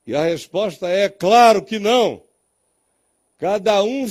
[0.04, 2.20] E a resposta é: claro que não.
[3.38, 4.08] Cada um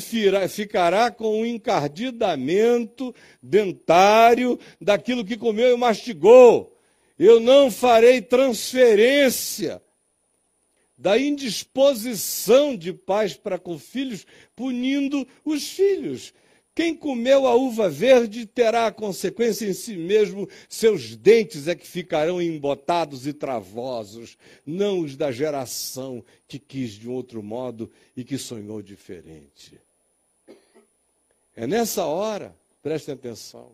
[0.47, 3.13] ficará com um encardidamento
[3.43, 6.79] dentário daquilo que comeu e mastigou.
[7.19, 9.81] Eu não farei transferência
[10.97, 14.25] da indisposição de pais para com filhos,
[14.55, 16.33] punindo os filhos.
[16.73, 21.87] Quem comeu a uva verde terá a consequência em si mesmo, seus dentes é que
[21.87, 28.25] ficarão embotados e travosos, não os da geração que quis de um outro modo e
[28.25, 29.79] que sonhou diferente.
[31.55, 33.71] É nessa hora, prestem atenção,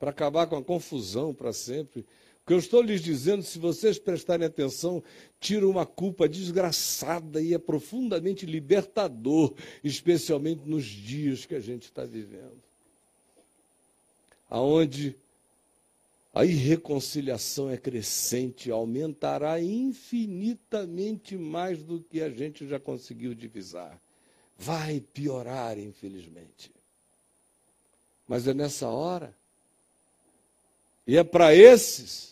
[0.00, 2.04] para acabar com a confusão para sempre,
[2.42, 5.02] o que eu estou lhes dizendo, se vocês prestarem atenção,
[5.38, 12.04] tira uma culpa desgraçada e é profundamente libertador, especialmente nos dias que a gente está
[12.04, 12.60] vivendo.
[14.50, 15.14] Aonde
[16.34, 24.00] a irreconciliação é crescente, aumentará infinitamente mais do que a gente já conseguiu divisar.
[24.58, 26.72] Vai piorar, infelizmente.
[28.26, 29.32] Mas é nessa hora,
[31.06, 32.31] e é para esses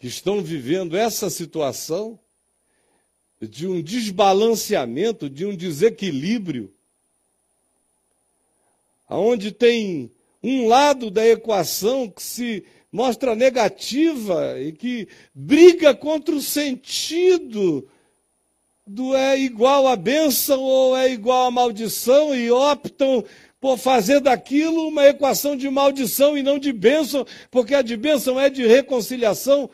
[0.00, 2.18] que estão vivendo essa situação
[3.38, 6.72] de um desbalanceamento, de um desequilíbrio,
[9.06, 10.10] aonde tem
[10.42, 17.86] um lado da equação que se mostra negativa e que briga contra o sentido
[18.86, 23.22] do é igual a bênção ou é igual a maldição e optam
[23.60, 28.40] por fazer daquilo uma equação de maldição e não de bênção, porque a de bênção
[28.40, 29.70] é de reconciliação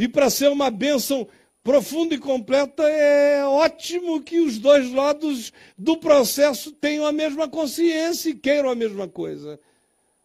[0.00, 1.28] e para ser uma bênção
[1.62, 8.30] profunda e completa, é ótimo que os dois lados do processo tenham a mesma consciência
[8.30, 9.60] e queiram a mesma coisa.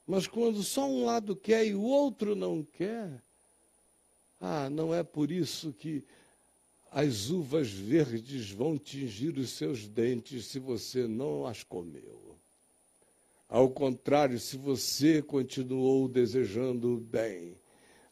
[0.08, 3.22] Mas quando só um lado quer e o outro não quer,
[4.40, 6.06] ah, não é por isso que
[6.90, 12.38] as uvas verdes vão tingir os seus dentes se você não as comeu.
[13.50, 17.58] Ao contrário, se você continuou desejando o bem,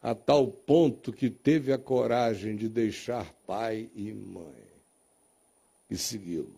[0.04, 4.68] a tal ponto que teve a coragem de deixar pai e mãe
[5.90, 6.54] e segui-lo.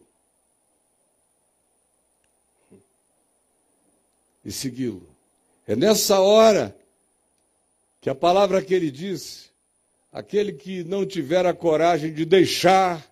[4.43, 5.07] E segui-lo.
[5.67, 6.75] É nessa hora
[8.01, 9.51] que a palavra que ele disse,
[10.11, 13.07] aquele que não tiver a coragem de deixar,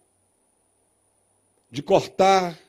[1.69, 2.59] de cortar,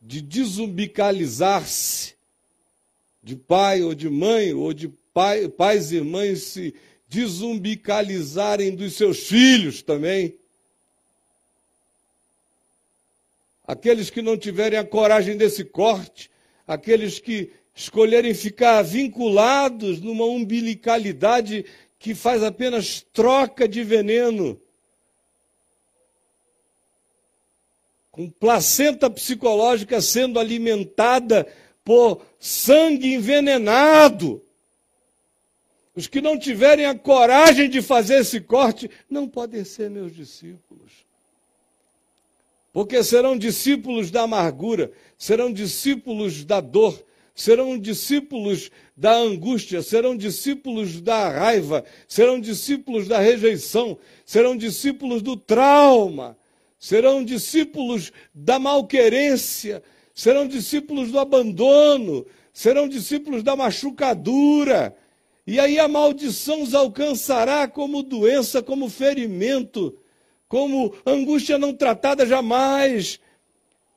[0.00, 2.14] de desumbicalizar-se
[3.22, 6.74] de pai ou de mãe ou de pai, pais e mães se
[7.08, 10.38] desumbicalizarem dos seus filhos também.
[13.66, 16.30] Aqueles que não tiverem a coragem desse corte,
[16.66, 21.64] aqueles que escolherem ficar vinculados numa umbilicalidade
[21.98, 24.60] que faz apenas troca de veneno,
[28.10, 31.50] com placenta psicológica sendo alimentada
[31.82, 34.45] por sangue envenenado.
[35.96, 41.06] Os que não tiverem a coragem de fazer esse corte não podem ser meus discípulos.
[42.70, 47.02] Porque serão discípulos da amargura, serão discípulos da dor,
[47.34, 55.34] serão discípulos da angústia, serão discípulos da raiva, serão discípulos da rejeição, serão discípulos do
[55.34, 56.36] trauma,
[56.78, 59.82] serão discípulos da malquerência,
[60.14, 64.94] serão discípulos do abandono, serão discípulos da machucadura.
[65.46, 69.96] E aí a maldição os alcançará como doença, como ferimento,
[70.48, 73.20] como angústia não tratada jamais,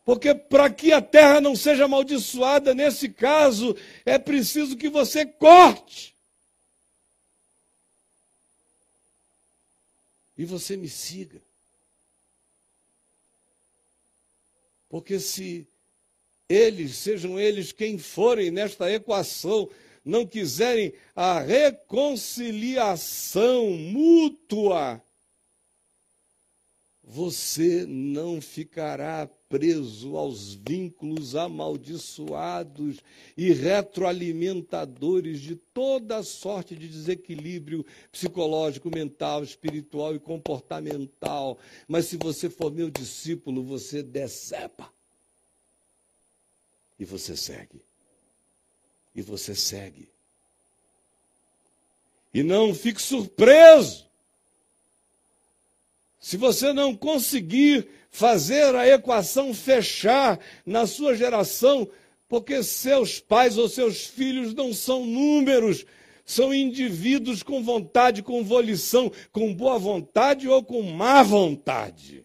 [0.06, 3.76] porque para que a terra não seja amaldiçoada, nesse caso,
[4.06, 6.16] é preciso que você corte.
[10.38, 11.41] E você me siga.
[14.88, 15.68] Porque se
[16.47, 19.70] eles, sejam eles quem forem nesta equação,
[20.10, 25.01] não quiserem a reconciliação mútua,
[27.03, 32.99] você não ficará preso aos vínculos amaldiçoados
[33.36, 41.57] e retroalimentadores de toda sorte de desequilíbrio psicológico, mental, espiritual e comportamental.
[41.88, 44.93] Mas se você for meu discípulo, você decepa.
[46.99, 47.89] E você segue.
[49.14, 50.10] E você segue.
[52.34, 54.10] E não fique surpreso
[56.20, 61.89] se você não conseguir fazer a equação fechar na sua geração,
[62.28, 65.86] porque seus pais ou seus filhos não são números,
[66.26, 72.24] são indivíduos com vontade, com volição, com boa vontade ou com má vontade.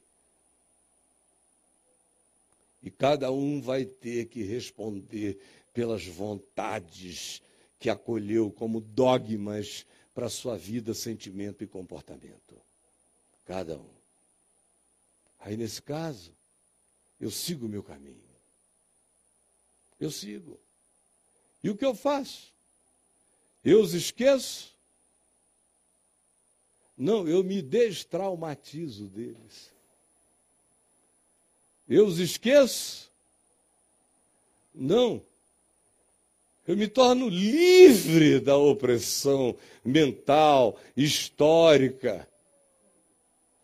[2.82, 5.38] E cada um vai ter que responder
[5.74, 7.42] pelas vontades
[7.78, 12.56] que acolheu como dogmas para sua vida, sentimento e comportamento.
[13.44, 13.90] Cada um.
[15.40, 16.32] Aí, nesse caso,
[17.20, 18.22] eu sigo o meu caminho.
[20.00, 20.58] Eu sigo.
[21.62, 22.54] E o que eu faço?
[23.64, 24.74] Eu os esqueço?
[26.96, 29.72] Não, eu me destraumatizo deles.
[31.88, 33.10] Eu os esqueço?
[34.72, 35.24] Não.
[36.66, 39.54] Eu me torno livre da opressão
[39.84, 42.26] mental, histórica,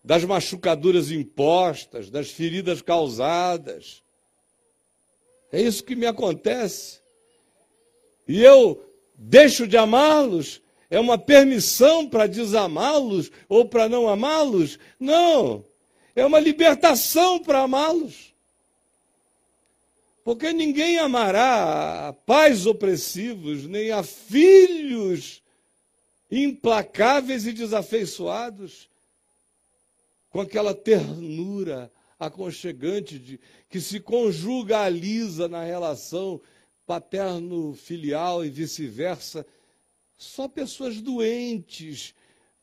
[0.04, 4.02] das machucaduras impostas, das feridas causadas.
[5.50, 7.00] É isso que me acontece.
[8.28, 8.82] E eu
[9.14, 10.60] deixo de amá-los?
[10.90, 14.78] É uma permissão para desamá-los ou para não amá-los?
[14.98, 15.64] Não.
[16.14, 18.29] É uma libertação para amá-los.
[20.30, 25.42] Porque ninguém amará pais opressivos, nem a filhos
[26.30, 28.88] implacáveis e desafeiçoados
[30.28, 36.40] com aquela ternura aconchegante de, que se conjugaliza na relação
[36.86, 39.44] paterno-filial e vice-versa.
[40.16, 42.14] Só pessoas doentes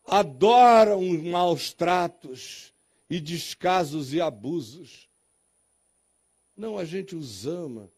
[0.05, 2.73] adoram maus tratos
[3.09, 5.09] e descasos e abusos.
[6.57, 7.89] Não, a gente os ama.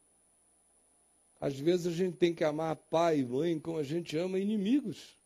[1.39, 5.18] Às vezes a gente tem que amar pai e mãe como a gente ama inimigos.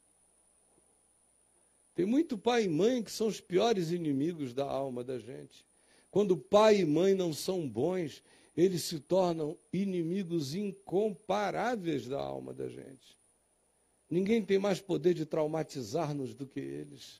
[1.95, 5.65] Tem muito pai e mãe que são os piores inimigos da alma da gente.
[6.11, 8.21] Quando pai e mãe não são bons,
[8.55, 13.17] eles se tornam inimigos incomparáveis da alma da gente.
[14.07, 17.19] Ninguém tem mais poder de traumatizar-nos do que eles,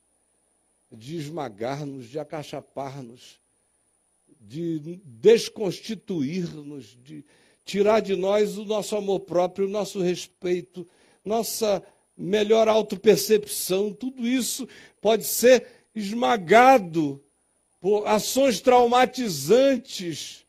[0.92, 3.40] de esmagar-nos, de acachapar-nos,
[4.46, 7.24] de desconstituir-nos, de
[7.66, 10.88] tirar de nós o nosso amor próprio, o nosso respeito,
[11.24, 11.82] nossa
[12.16, 14.68] melhor autopercepção, tudo isso
[15.02, 15.66] pode ser
[15.96, 17.24] esmagado
[17.80, 20.46] por ações traumatizantes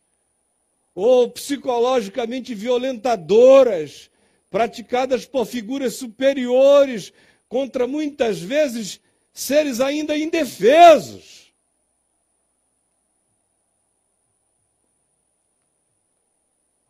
[0.95, 4.11] ou psicologicamente violentadoras,
[4.51, 7.13] praticadas por figuras superiores
[7.49, 9.01] contra muitas vezes
[9.33, 11.44] seres ainda indefesos.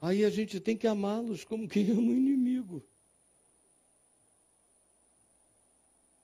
[0.05, 2.85] Aí a gente tem que amá-los como quem ama o inimigo.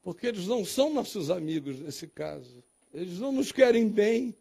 [0.02, 2.62] Porque eles não são nossos amigos nesse caso.
[2.92, 4.36] Eles não nos querem bem.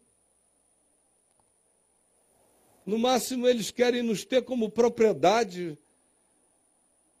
[2.84, 5.78] No máximo, eles querem nos ter como propriedade.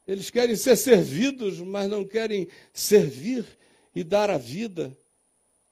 [0.06, 3.46] Eles querem ser servidos, mas não querem servir
[3.94, 4.94] e dar a vida,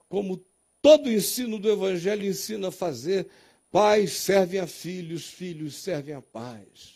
[0.09, 0.43] como
[0.81, 3.29] todo o ensino do Evangelho ensina a fazer.
[3.71, 6.95] Pais servem a filhos, filhos servem a pais.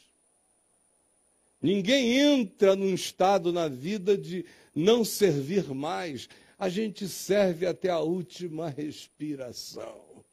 [1.60, 4.44] Ninguém entra num estado na vida de
[4.74, 10.24] não servir mais, a gente serve até a última respiração.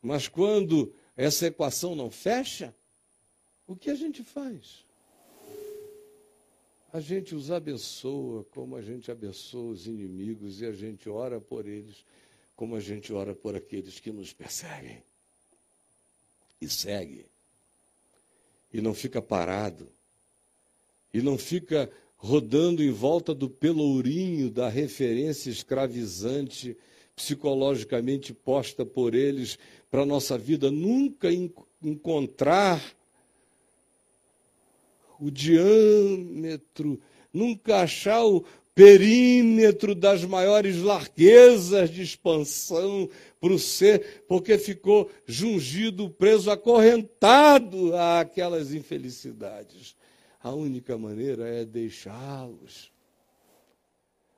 [0.00, 2.74] Mas quando essa equação não fecha,
[3.66, 4.84] O que a gente faz?
[6.92, 11.66] A gente os abençoa como a gente abençoa os inimigos e a gente ora por
[11.66, 12.04] eles
[12.56, 15.02] como a gente ora por aqueles que nos perseguem.
[16.60, 17.26] E segue.
[18.72, 19.86] E não fica parado.
[21.12, 26.76] E não fica rodando em volta do pelourinho da referência escravizante
[27.14, 29.58] psicologicamente posta por eles
[29.90, 31.28] para a nossa vida nunca
[31.82, 32.82] encontrar
[35.18, 37.00] o diâmetro,
[37.32, 38.44] nunca achar o
[38.76, 43.08] perímetro das maiores larguezas de expansão
[43.40, 49.96] para o ser, porque ficou jungido, preso, acorrentado àquelas infelicidades.
[50.42, 52.92] A única maneira é deixá-los.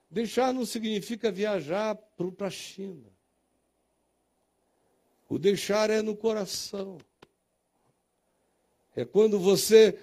[0.08, 3.10] Deixar não significa viajar para a China.
[5.28, 6.98] O deixar é no coração.
[8.94, 9.98] É quando você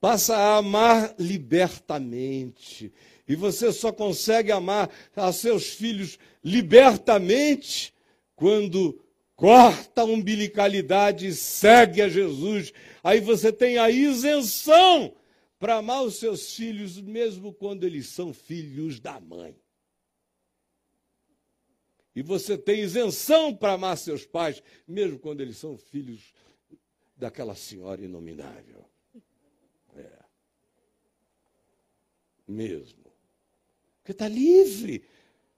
[0.00, 2.92] passa a amar libertamente.
[3.30, 7.94] E você só consegue amar a seus filhos libertamente
[8.34, 9.00] quando
[9.36, 12.72] corta a umbilicalidade e segue a Jesus.
[13.04, 15.14] Aí você tem a isenção
[15.60, 19.54] para amar os seus filhos, mesmo quando eles são filhos da mãe.
[22.16, 26.34] E você tem isenção para amar seus pais, mesmo quando eles são filhos
[27.16, 28.84] daquela senhora inominável.
[29.94, 30.18] É.
[32.48, 32.99] Mesmo.
[34.10, 35.04] Porque está livre.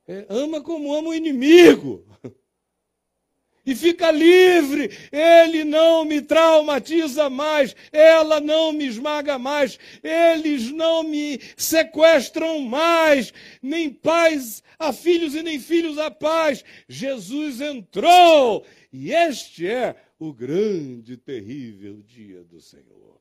[0.06, 2.04] É, ama como ama o inimigo
[3.64, 4.90] e fica livre.
[5.10, 13.32] Ele não me traumatiza mais, ela não me esmaga mais, eles não me sequestram mais,
[13.62, 16.62] nem pais a filhos e nem filhos a pais.
[16.88, 23.18] Jesus entrou e este é o grande, terrível dia do Senhor.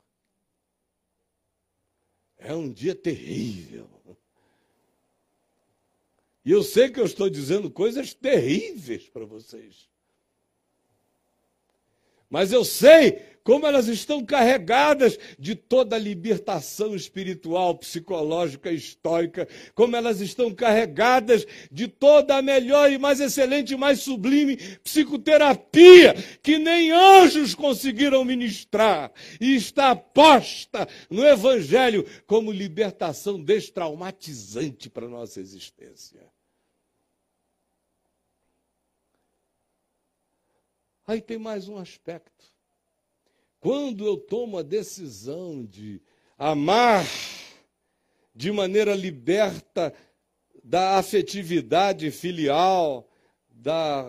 [2.37, 3.87] É um dia terrível.
[6.43, 9.89] E eu sei que eu estou dizendo coisas terríveis para vocês.
[12.29, 19.95] Mas eu sei como elas estão carregadas de toda a libertação espiritual, psicológica, histórica, como
[19.95, 26.57] elas estão carregadas de toda a melhor e mais excelente e mais sublime psicoterapia que
[26.57, 35.39] nem anjos conseguiram ministrar e está posta no Evangelho como libertação destraumatizante para a nossa
[35.39, 36.21] existência.
[41.05, 42.45] Aí tem mais um aspecto.
[43.61, 46.01] Quando eu tomo a decisão de
[46.35, 47.05] amar
[48.33, 49.93] de maneira liberta
[50.63, 53.07] da afetividade filial,
[53.47, 54.03] da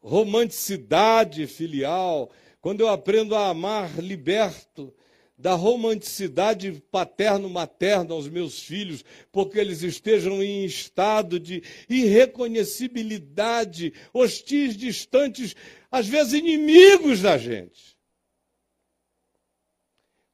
[0.00, 2.30] romanticidade filial,
[2.62, 4.90] quando eu aprendo a amar liberto
[5.36, 15.54] da romanticidade paterno-materna aos meus filhos, porque eles estejam em estado de irreconhecibilidade, hostis, distantes,
[15.90, 17.97] às vezes inimigos da gente.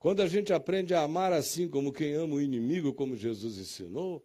[0.05, 4.23] Quando a gente aprende a amar assim como quem ama o inimigo, como Jesus ensinou,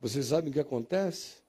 [0.00, 1.42] vocês sabem o que acontece?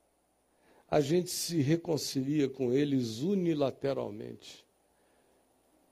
[0.89, 4.65] A gente se reconcilia com eles unilateralmente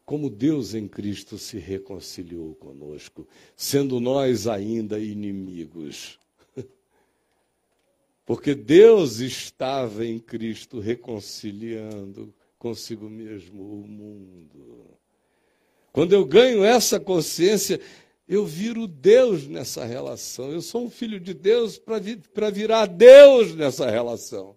[0.04, 6.20] como Deus em Cristo se reconciliou conosco, sendo nós ainda inimigos.
[8.26, 15.01] Porque Deus estava em Cristo reconciliando consigo mesmo o mundo.
[15.92, 17.80] Quando eu ganho essa consciência,
[18.28, 20.52] eu viro Deus nessa relação.
[20.52, 24.56] Eu sou um filho de Deus para virar Deus nessa relação.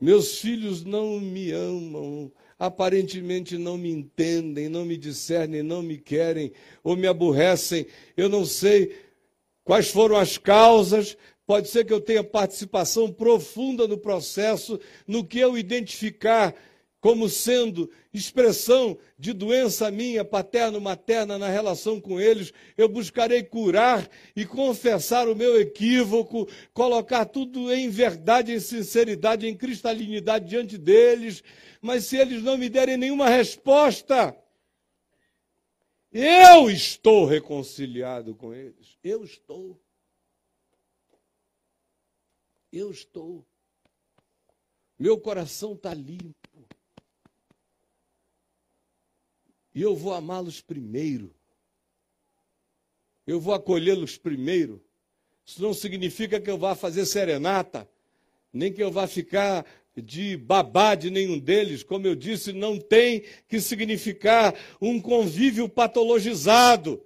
[0.00, 6.52] Meus filhos não me amam aparentemente não me entendem, não me discernem, não me querem
[6.82, 7.86] ou me aborrecem.
[8.16, 8.96] Eu não sei
[9.64, 11.16] quais foram as causas.
[11.46, 16.54] Pode ser que eu tenha participação profunda no processo, no que eu identificar
[17.04, 24.46] como sendo expressão de doença minha, paterno-materna, na relação com eles, eu buscarei curar e
[24.46, 31.44] confessar o meu equívoco, colocar tudo em verdade, em sinceridade, em cristalinidade diante deles.
[31.78, 34.34] Mas se eles não me derem nenhuma resposta,
[36.10, 38.96] eu estou reconciliado com eles.
[39.04, 39.78] Eu estou.
[42.72, 43.46] Eu estou.
[44.98, 46.44] Meu coração está limpo.
[49.74, 51.34] E eu vou amá-los primeiro.
[53.26, 54.82] Eu vou acolhê-los primeiro.
[55.44, 57.88] Isso não significa que eu vá fazer serenata,
[58.52, 59.66] nem que eu vá ficar
[59.96, 67.04] de babá de nenhum deles, como eu disse, não tem que significar um convívio patologizado.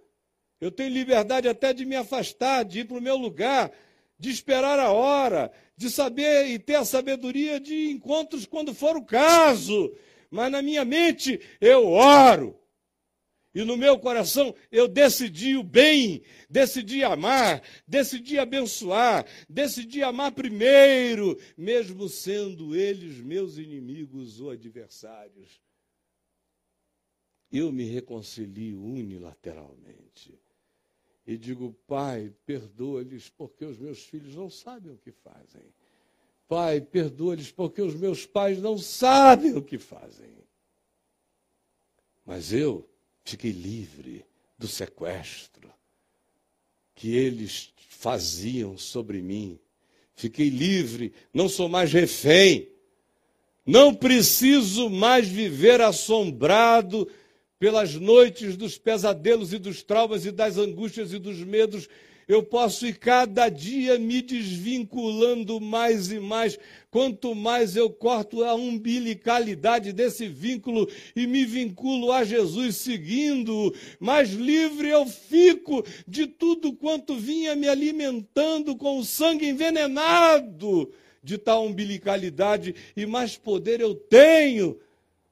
[0.61, 3.71] Eu tenho liberdade até de me afastar, de ir para o meu lugar,
[4.19, 9.05] de esperar a hora, de saber e ter a sabedoria de encontros quando for o
[9.05, 9.95] caso.
[10.31, 12.59] Mas na minha mente eu oro.
[13.55, 21.37] E no meu coração eu decidi o bem, decidi amar, decidi abençoar, decidi amar primeiro,
[21.57, 25.61] mesmo sendo eles meus inimigos ou adversários.
[27.51, 30.39] Eu me reconcilio unilateralmente.
[31.27, 35.63] E digo, Pai, perdoa-lhes porque os meus filhos não sabem o que fazem.
[36.49, 40.27] Pai, perdoa-lhes porque os meus pais não sabem o que fazem.
[42.25, 42.89] Mas eu
[43.23, 44.25] fiquei livre
[44.59, 45.71] do sequestro
[46.95, 49.59] que eles faziam sobre mim.
[50.17, 52.69] Fiquei livre, não sou mais refém.
[53.65, 57.07] Não preciso mais viver assombrado
[57.59, 61.89] pelas noites dos pesadelos e dos traumas e das angústias e dos medos
[62.29, 66.59] eu posso ir cada dia me desvinculando mais e mais.
[66.91, 74.31] Quanto mais eu corto a umbilicalidade desse vínculo e me vinculo a Jesus seguindo, mais
[74.31, 81.65] livre eu fico de tudo quanto vinha me alimentando com o sangue envenenado de tal
[81.65, 84.79] umbilicalidade e mais poder eu tenho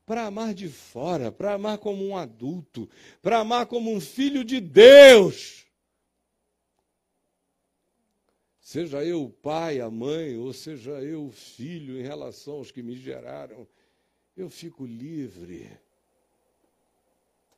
[0.06, 2.88] para amar de fora, para amar como um adulto,
[3.20, 5.55] para amar como um filho de Deus
[8.76, 12.82] seja eu o pai, a mãe, ou seja eu o filho em relação aos que
[12.82, 13.66] me geraram,
[14.36, 15.70] eu fico livre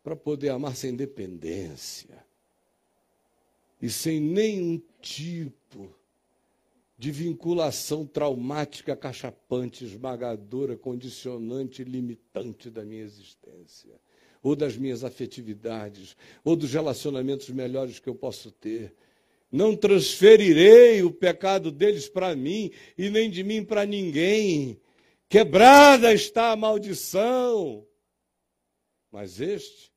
[0.01, 2.25] para poder amar sem dependência
[3.83, 5.93] e sem nenhum tipo
[6.97, 14.01] de vinculação traumática, cachapante, esmagadora, condicionante, limitante da minha existência,
[14.41, 18.95] ou das minhas afetividades, ou dos relacionamentos melhores que eu posso ter
[19.51, 24.79] não transferirei o pecado deles para mim e nem de mim para ninguém.
[25.29, 27.87] Quebrada está a maldição.
[29.11, 29.91] Mas este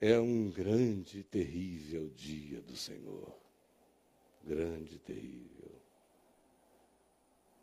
[0.00, 3.36] é um grande e terrível dia do Senhor.
[4.46, 5.48] Grande e terrível.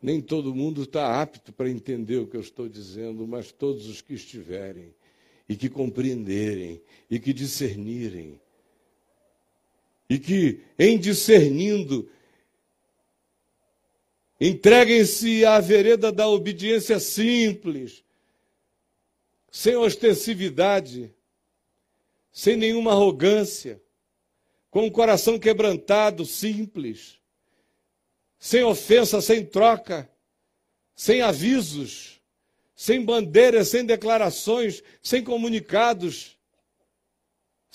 [0.02, 4.02] Nem todo mundo está apto para entender o que eu estou dizendo, mas todos os
[4.02, 4.94] que estiverem
[5.48, 8.38] e que compreenderem e que discernirem
[10.08, 12.08] e que, em discernindo,
[14.40, 18.04] entreguem-se à vereda da obediência simples,
[19.50, 21.12] sem ostensividade,
[22.30, 23.82] sem nenhuma arrogância,
[24.70, 27.18] com o coração quebrantado, simples,
[28.38, 30.08] sem ofensa, sem troca,
[30.94, 32.20] sem avisos,
[32.74, 36.35] sem bandeiras, sem declarações, sem comunicados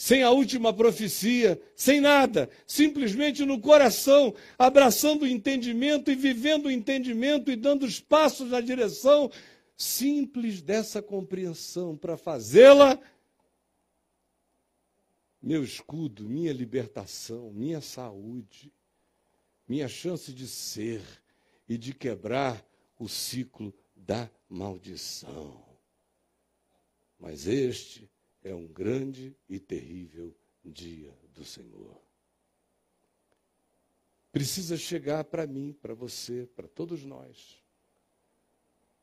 [0.01, 6.71] sem a última profecia, sem nada, simplesmente no coração, abraçando o entendimento e vivendo o
[6.71, 9.29] entendimento e dando os passos na direção
[9.77, 12.99] simples dessa compreensão para fazê-la
[15.39, 18.73] meu escudo, minha libertação, minha saúde,
[19.67, 21.03] minha chance de ser
[21.69, 22.65] e de quebrar
[22.97, 25.63] o ciclo da maldição.
[27.19, 28.10] Mas este
[28.43, 31.99] é um grande e terrível dia do Senhor.
[34.31, 37.61] Precisa chegar para mim, para você, para todos nós.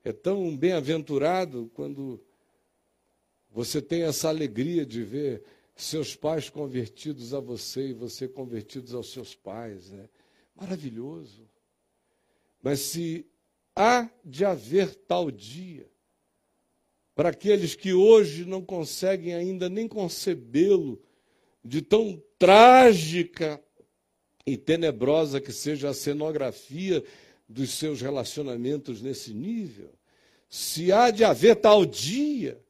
[0.02, 2.20] É tão bem-aventurado quando
[3.50, 5.42] você tem essa alegria de ver
[5.76, 9.92] seus pais convertidos a você e você convertidos aos seus pais.
[9.92, 10.08] É
[10.54, 11.48] maravilhoso.
[12.62, 13.26] Mas se
[13.76, 15.88] há de haver tal dia,
[17.18, 21.02] para aqueles que hoje não conseguem ainda nem concebê-lo,
[21.64, 23.60] de tão trágica
[24.46, 27.02] e tenebrosa que seja a cenografia
[27.48, 29.92] dos seus relacionamentos nesse nível.
[30.48, 32.62] Se há de haver tal dia,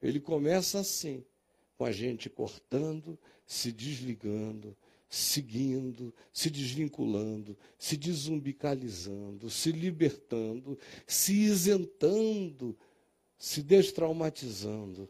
[0.00, 1.24] ele começa assim,
[1.76, 4.76] com a gente cortando, se desligando,
[5.08, 12.78] seguindo, se desvinculando, se desumbicalizando, se libertando, se isentando
[13.38, 15.08] se destraumatizando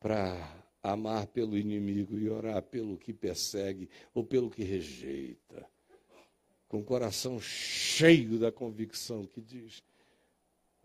[0.00, 5.66] para amar pelo inimigo e orar pelo que persegue ou pelo que rejeita.
[6.68, 9.82] Com o coração cheio da convicção que diz: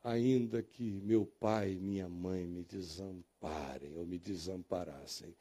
[0.04, 5.36] ainda que meu pai e minha mãe me desamparem ou me desamparassem,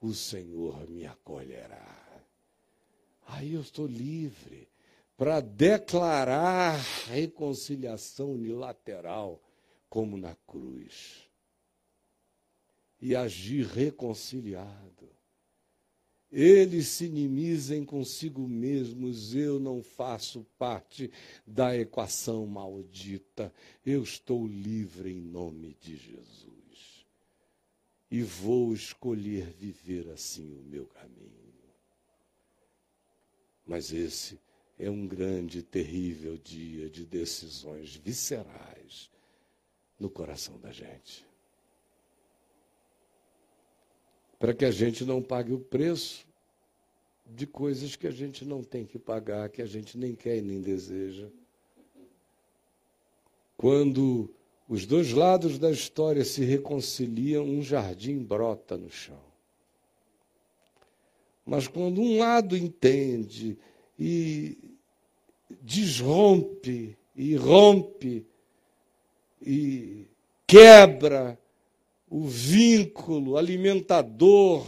[0.00, 2.02] o Senhor me acolherá.
[3.28, 4.68] Aí eu estou livre
[5.16, 6.76] para declarar
[7.06, 9.40] reconciliação unilateral,
[9.92, 11.28] como na cruz,
[12.98, 15.06] e agir reconciliado.
[16.30, 21.10] Eles se inimizem consigo mesmos, eu não faço parte
[21.46, 23.52] da equação maldita,
[23.84, 27.06] eu estou livre em nome de Jesus.
[28.10, 31.52] E vou escolher viver assim o meu caminho.
[33.66, 34.40] Mas esse
[34.78, 39.11] é um grande terrível dia de decisões viscerais
[40.02, 41.24] no coração da gente.
[44.36, 46.26] Para que a gente não pague o preço
[47.24, 50.42] de coisas que a gente não tem que pagar, que a gente nem quer e
[50.42, 51.28] nem deseja.
[53.56, 54.28] Quando
[54.68, 59.22] os dois lados da história se reconciliam, um jardim brota no chão.
[61.46, 63.56] Mas quando um lado entende
[63.96, 64.58] e
[65.60, 68.26] desrompe e rompe
[69.44, 70.06] e
[70.46, 71.38] quebra
[72.08, 74.66] o vínculo alimentador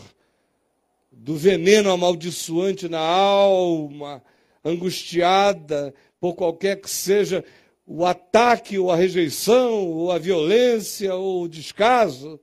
[1.13, 4.23] do veneno amaldiçoante na alma,
[4.65, 7.45] angustiada por qualquer que seja
[7.87, 12.41] o ataque ou a rejeição, ou a violência ou o descaso,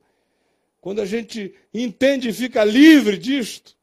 [0.80, 3.76] quando a gente entende e fica livre disto,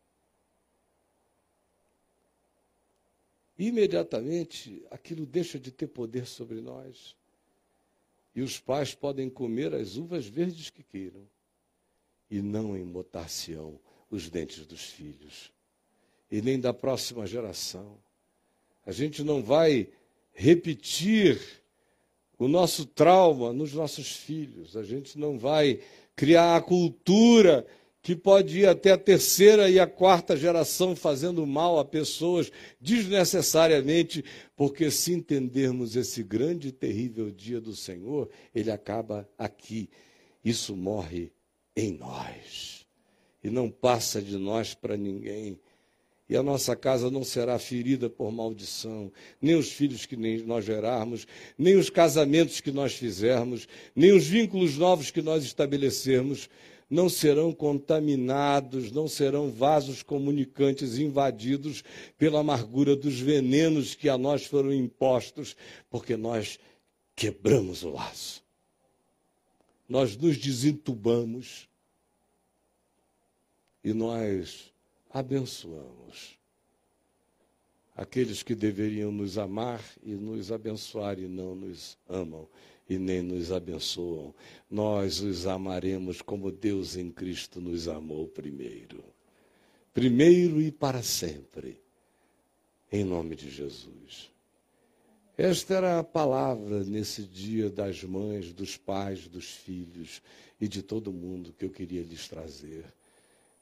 [3.57, 7.18] imediatamente aquilo deixa de ter poder sobre nós.
[8.39, 11.27] E os pais podem comer as uvas verdes que queiram,
[12.31, 13.77] e não embotar-se-ão
[14.09, 15.51] os dentes dos filhos,
[16.31, 17.97] e nem da próxima geração.
[18.85, 19.89] A gente não vai
[20.31, 21.37] repetir
[22.37, 25.81] o nosso trauma nos nossos filhos, a gente não vai
[26.15, 27.67] criar a cultura
[28.01, 34.23] que pode ir até a terceira e a quarta geração fazendo mal a pessoas desnecessariamente,
[34.55, 39.89] porque se entendermos esse grande e terrível dia do Senhor, ele acaba aqui.
[40.43, 41.31] Isso morre
[41.75, 42.85] em nós
[43.43, 45.59] e não passa de nós para ninguém.
[46.29, 51.25] E a nossa casa não será ferida por maldição, nem os filhos que nós gerarmos,
[51.57, 56.47] nem os casamentos que nós fizermos, nem os vínculos novos que nós estabelecermos,
[56.89, 61.83] não serão contaminados, não serão vasos comunicantes invadidos
[62.17, 65.55] pela amargura dos venenos que a nós foram impostos,
[65.89, 66.57] porque nós
[67.15, 68.43] quebramos o laço.
[69.87, 71.69] Nós nos desentubamos
[73.83, 74.73] e nós
[75.11, 76.39] abençoamos
[77.95, 82.47] aqueles que deveriam nos amar e nos abençoar e não nos amam
[82.89, 84.33] e nem nos abençoam,
[84.69, 89.03] nós os amaremos como Deus em Cristo nos amou primeiro.
[89.93, 91.79] Primeiro e para sempre.
[92.91, 94.31] Em nome de Jesus.
[95.37, 100.21] Esta era a palavra nesse dia das mães, dos pais, dos filhos
[100.59, 102.83] e de todo mundo que eu queria lhes trazer.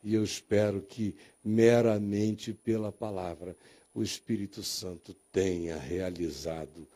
[0.03, 1.13] E eu espero que,
[1.43, 3.55] meramente pela palavra,
[3.93, 6.87] o Espírito Santo tenha realizado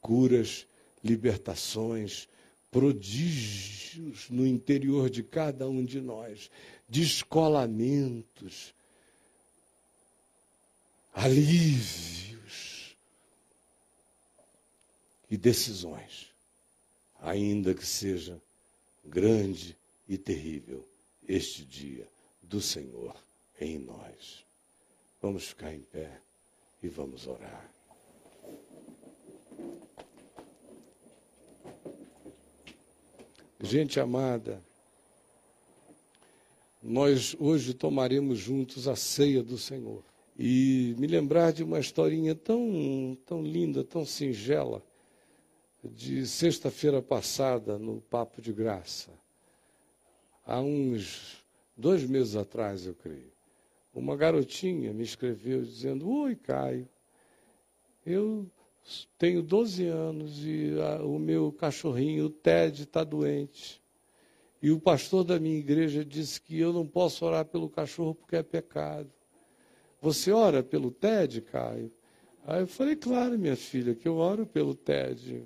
[0.00, 0.66] curas
[1.06, 2.28] libertações,
[2.70, 6.50] prodígios no interior de cada um de nós,
[6.88, 8.74] descolamentos,
[11.14, 12.96] alívios
[15.30, 16.32] e decisões,
[17.20, 18.40] ainda que seja
[19.04, 19.76] grande
[20.08, 20.86] e terrível
[21.26, 22.06] este dia
[22.42, 23.16] do Senhor
[23.60, 24.44] em nós.
[25.20, 26.20] Vamos ficar em pé
[26.82, 27.75] e vamos orar.
[33.60, 34.62] Gente amada,
[36.82, 40.04] nós hoje tomaremos juntos a ceia do Senhor.
[40.38, 44.82] E me lembrar de uma historinha tão, tão linda, tão singela,
[45.82, 49.10] de sexta-feira passada, no Papo de Graça.
[50.44, 51.42] Há uns
[51.74, 53.32] dois meses atrás, eu creio.
[53.94, 56.86] Uma garotinha me escreveu dizendo: Oi, Caio,
[58.04, 58.46] eu
[59.18, 63.82] tenho 12 anos e a, o meu cachorrinho, o Ted, está doente.
[64.62, 68.36] E o pastor da minha igreja disse que eu não posso orar pelo cachorro porque
[68.36, 69.10] é pecado.
[70.00, 71.92] Você ora pelo Ted, Caio?
[72.46, 75.44] Aí eu falei, claro, minha filha, que eu oro pelo Ted.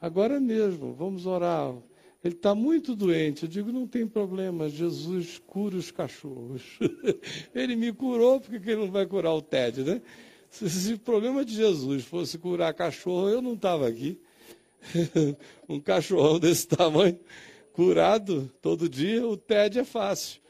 [0.00, 1.74] Agora mesmo, vamos orar.
[2.22, 3.44] Ele está muito doente.
[3.44, 6.78] Eu digo, não tem problema, Jesus cura os cachorros.
[7.54, 10.02] ele me curou, porque que ele não vai curar o Ted, né?
[10.50, 14.20] Se o problema de Jesus fosse curar cachorro, eu não estava aqui.
[15.68, 17.18] um cachorrão desse tamanho,
[17.72, 20.40] curado todo dia, o TED é fácil.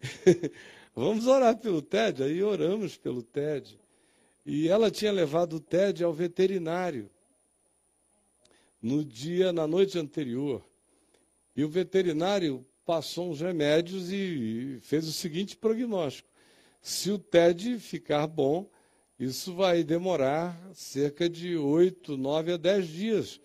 [0.94, 3.78] Vamos orar pelo TED, aí oramos pelo TED.
[4.44, 7.08] E ela tinha levado o Ted ao veterinário
[8.80, 10.64] no dia, na noite anterior.
[11.54, 16.28] E o veterinário passou uns remédios e fez o seguinte prognóstico:
[16.80, 18.68] se o TED ficar bom,
[19.22, 23.40] isso vai demorar cerca de oito, nove a dez dias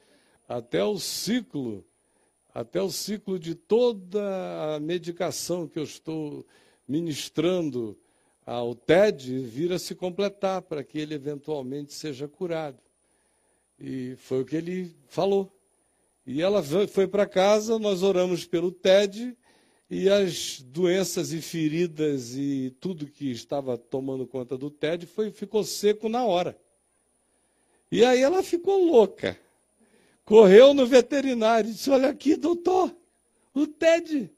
[0.50, 1.86] até o ciclo,
[2.52, 6.44] até o ciclo de toda a medicação que eu estou
[6.88, 7.96] ministrando
[8.44, 12.80] ao TED vir a se completar para que ele eventualmente seja curado.
[13.80, 15.56] E foi o que ele falou.
[16.26, 19.38] E ela foi para casa, nós oramos pelo TED
[19.90, 25.64] e as doenças e feridas e tudo que estava tomando conta do TED foi, ficou
[25.64, 26.58] seco na hora.
[27.90, 29.40] E aí ela ficou louca.
[30.26, 32.94] Correu no veterinário e disse: Olha aqui, doutor,
[33.54, 34.30] o TED.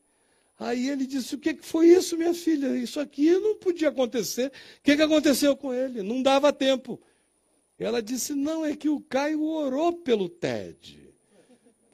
[0.59, 2.77] Aí ele disse: O que foi isso, minha filha?
[2.77, 4.49] Isso aqui não podia acontecer.
[4.49, 6.03] O que, que aconteceu com ele?
[6.03, 7.01] Não dava tempo.
[7.79, 11.09] Ela disse: Não, é que o Caio orou pelo TED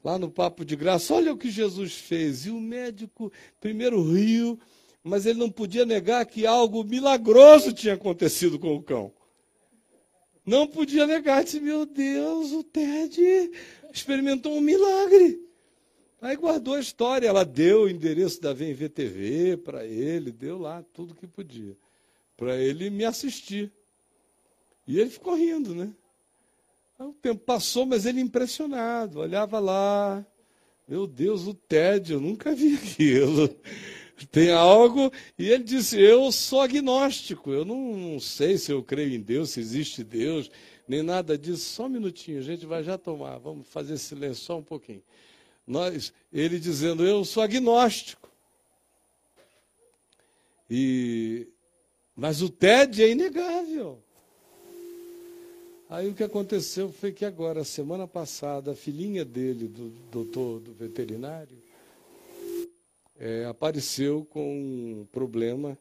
[0.06, 2.46] lá no Papo de Graça, olha o que Jesus fez.
[2.46, 4.56] E o médico primeiro riu,
[5.02, 9.12] mas ele não podia negar que algo milagroso tinha acontecido com o cão.
[10.44, 13.50] Não podia negar, disse, meu Deus, o Ted
[13.92, 15.40] experimentou um milagre.
[16.20, 21.16] Aí guardou a história, ela deu o endereço da VMVTV para ele, deu lá tudo
[21.16, 21.76] que podia,
[22.36, 23.72] para ele me assistir.
[24.86, 25.92] E ele ficou rindo, né?
[26.98, 30.26] O tempo passou, mas ele impressionado, olhava lá.
[30.88, 33.54] Meu Deus, o tédio, eu nunca vi aquilo.
[34.30, 35.12] Tem algo.
[35.38, 39.50] E ele disse: Eu sou agnóstico, eu não, não sei se eu creio em Deus,
[39.50, 40.50] se existe Deus,
[40.88, 41.64] nem nada disso.
[41.64, 43.36] Só um minutinho, a gente vai já tomar.
[43.38, 45.02] Vamos fazer silêncio só um pouquinho.
[45.66, 48.30] Nós, ele dizendo: Eu sou agnóstico.
[50.70, 51.46] E,
[52.16, 54.02] mas o TED é inegável.
[55.88, 60.72] Aí o que aconteceu foi que agora, semana passada, a filhinha dele, do doutor do
[60.72, 61.56] veterinário,
[63.16, 65.78] é, apareceu com um problema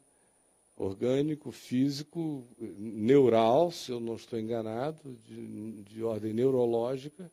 [0.78, 7.32] orgânico, físico, neural, se eu não estou enganado, de, de ordem neurológica,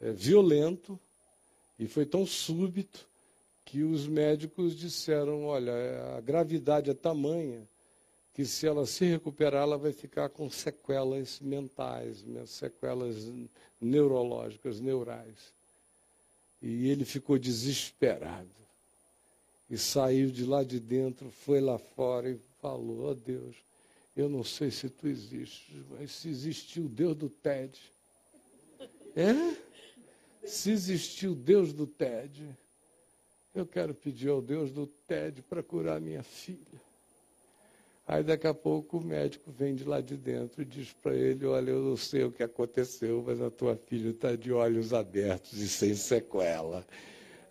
[0.00, 0.98] é, violento,
[1.78, 3.06] e foi tão súbito
[3.66, 5.74] que os médicos disseram: olha,
[6.16, 7.68] a gravidade é tamanha
[8.32, 13.30] que se ela se recuperar, ela vai ficar com sequelas mentais, né, sequelas
[13.80, 15.52] neurológicas, neurais.
[16.62, 18.48] E ele ficou desesperado.
[19.68, 23.56] E saiu de lá de dentro, foi lá fora e falou: Ó oh Deus,
[24.16, 27.80] eu não sei se tu existes, mas se existiu o Deus do TED.
[29.14, 29.56] É?
[30.46, 32.48] Se existiu o Deus do TED,
[33.54, 36.89] eu quero pedir ao Deus do TED para curar minha filha.
[38.12, 41.46] Aí daqui a pouco o médico vem de lá de dentro e diz para ele:
[41.46, 45.60] Olha, eu não sei o que aconteceu, mas a tua filha está de olhos abertos
[45.60, 46.84] e sem sequela.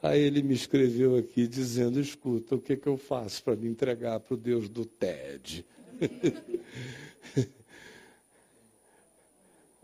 [0.04, 4.20] Aí ele me escreveu aqui dizendo: Escuta, o que, que eu faço para me entregar
[4.20, 5.66] para o Deus do TED?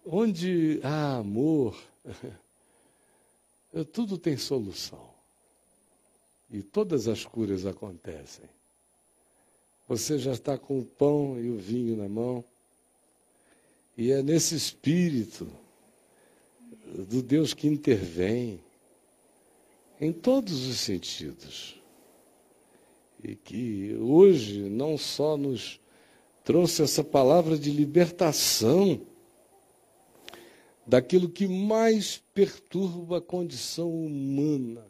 [0.05, 1.81] Onde há amor,
[3.93, 5.09] tudo tem solução.
[6.51, 8.54] E todas as curas acontecem.
[9.87, 12.43] Você já está com o pão e o vinho na mão.
[13.95, 15.47] E é nesse espírito
[17.07, 18.59] do Deus que intervém
[20.01, 21.79] em todos os sentidos.
[23.23, 25.79] E que hoje não só nos
[26.43, 29.01] trouxe essa palavra de libertação
[30.85, 34.85] daquilo que mais perturba a condição humana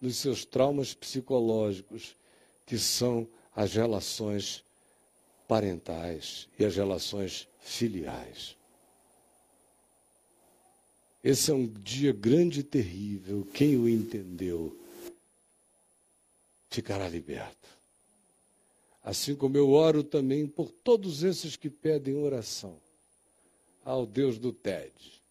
[0.00, 2.16] nos seus traumas psicológicos,
[2.66, 4.64] que são as relações
[5.46, 8.56] parentais e as relações filiais.
[11.22, 13.46] Esse é um dia grande e terrível.
[13.52, 14.76] Quem o entendeu
[16.68, 17.68] ficará liberto.
[19.04, 22.76] Assim como eu oro também por todos esses que pedem oração
[23.84, 25.22] ao Deus do TED,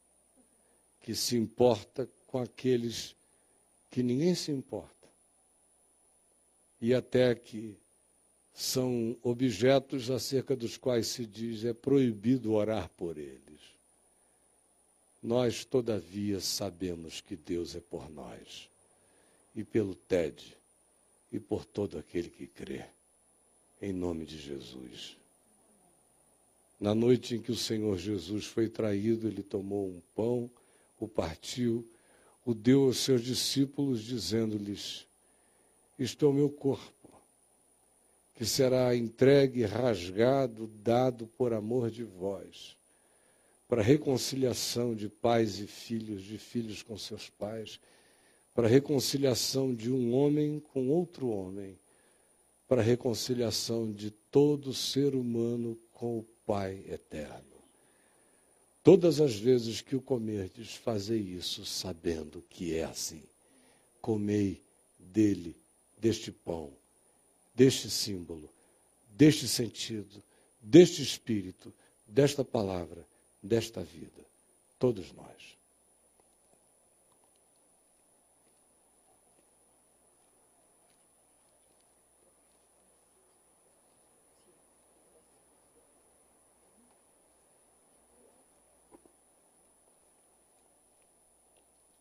[1.02, 3.16] que se importa com aqueles
[3.90, 5.10] que ninguém se importa.
[6.80, 7.78] E até que
[8.54, 13.62] são objetos acerca dos quais se diz é proibido orar por eles.
[15.22, 18.70] Nós, todavia, sabemos que Deus é por nós,
[19.56, 20.58] e pelo TED,
[21.32, 22.86] e por todo aquele que crê,
[23.82, 25.16] em nome de Jesus.
[26.80, 30.50] Na noite em que o Senhor Jesus foi traído, ele tomou um pão,
[31.00, 31.88] o partiu,
[32.44, 35.08] o deu aos seus discípulos, dizendo-lhes:
[35.98, 37.01] Isto é o meu corpo
[38.42, 42.76] que será entregue, rasgado, dado por amor de vós,
[43.68, 47.80] para reconciliação de pais e filhos, de filhos com seus pais,
[48.52, 51.78] para reconciliação de um homem com outro homem,
[52.68, 57.62] para reconciliação de todo ser humano com o Pai eterno.
[58.82, 63.22] Todas as vezes que o comerdes, fazei isso sabendo que é assim.
[64.02, 64.64] Comei
[64.98, 65.56] dele,
[66.00, 66.81] deste pão,
[67.54, 68.50] deste símbolo,
[69.10, 70.24] deste sentido,
[70.62, 71.74] deste espírito,
[72.08, 73.06] desta palavra,
[73.42, 74.26] desta vida.
[74.78, 75.58] Todos nós.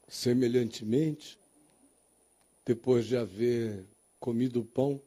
[0.09, 1.39] Semelhantemente,
[2.67, 3.87] depois de haver
[4.19, 5.01] comido o pão,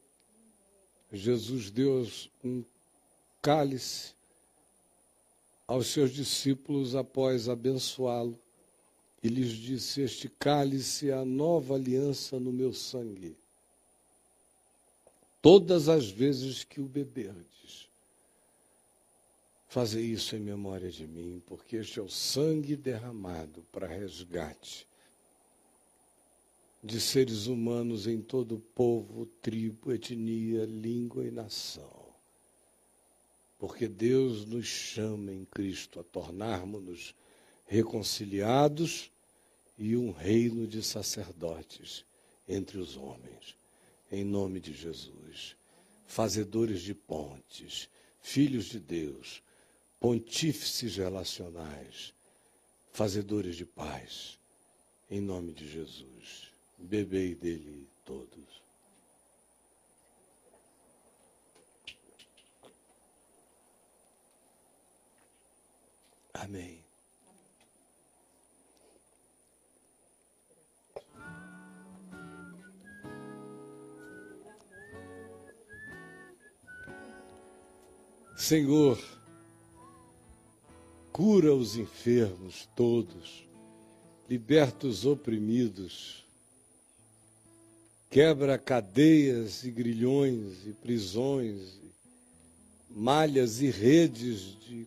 [1.14, 2.06] Jesus deu
[2.42, 2.64] um
[3.40, 4.12] cálice
[5.66, 8.38] aos seus discípulos após abençoá-lo
[9.22, 13.36] e lhes disse: Este cálice é a nova aliança no meu sangue.
[15.40, 17.88] Todas as vezes que o beberdes,
[19.68, 24.86] fazei isso em memória de mim, porque este é o sangue derramado para resgate
[26.84, 32.12] de seres humanos em todo povo, tribo, etnia, língua e nação.
[33.58, 37.14] Porque Deus nos chama em Cristo a tornarmos-nos
[37.64, 39.10] reconciliados
[39.78, 42.04] e um reino de sacerdotes
[42.46, 43.56] entre os homens.
[44.12, 45.56] Em nome de Jesus.
[46.06, 47.88] Fazedores de pontes,
[48.20, 49.42] filhos de Deus,
[49.98, 52.12] pontífices relacionais,
[52.92, 54.38] fazedores de paz.
[55.10, 56.53] Em nome de Jesus
[56.84, 58.62] bebei dele todos.
[66.34, 66.84] Amém.
[78.36, 79.02] Senhor,
[81.10, 83.48] cura os enfermos todos,
[84.28, 86.23] liberta os oprimidos
[88.10, 91.80] quebra cadeias e grilhões e prisões,
[92.90, 94.86] malhas e redes de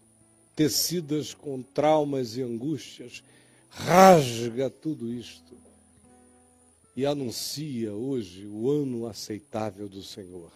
[0.56, 3.24] tecidas com traumas e angústias,
[3.70, 5.56] rasga tudo isto
[6.96, 10.52] e anuncia hoje o ano aceitável do Senhor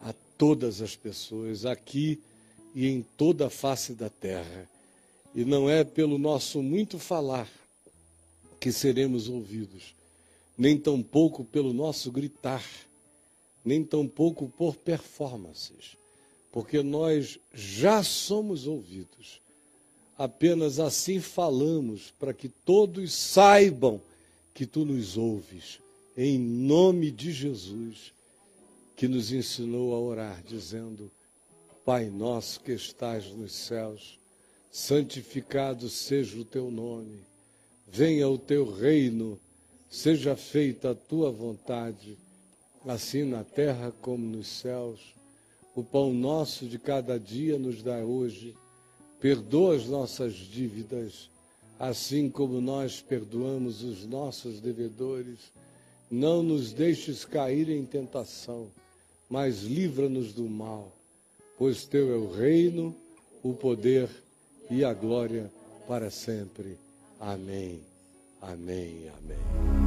[0.00, 2.20] a todas as pessoas aqui
[2.74, 4.68] e em toda a face da terra.
[5.32, 7.48] E não é pelo nosso muito falar
[8.58, 9.94] que seremos ouvidos,
[10.60, 12.62] nem tampouco pelo nosso gritar,
[13.64, 15.96] nem tampouco por performances,
[16.52, 19.40] porque nós já somos ouvidos.
[20.18, 24.02] Apenas assim falamos para que todos saibam
[24.52, 25.80] que tu nos ouves,
[26.14, 28.12] em nome de Jesus,
[28.94, 31.10] que nos ensinou a orar, dizendo:
[31.86, 34.18] Pai nosso que estás nos céus,
[34.70, 37.18] santificado seja o teu nome,
[37.90, 39.40] venha o teu reino
[39.90, 42.16] Seja feita a tua vontade,
[42.86, 45.00] assim na terra como nos céus.
[45.74, 48.54] O pão nosso de cada dia nos dá hoje.
[49.20, 51.28] Perdoa as nossas dívidas,
[51.76, 55.52] assim como nós perdoamos os nossos devedores.
[56.08, 58.68] Não nos deixes cair em tentação,
[59.28, 60.92] mas livra-nos do mal,
[61.58, 62.94] pois teu é o reino,
[63.42, 64.08] o poder
[64.70, 65.50] e a glória
[65.88, 66.78] para sempre.
[67.18, 67.80] Amém.
[68.40, 69.10] Amém.
[69.18, 69.79] Amém.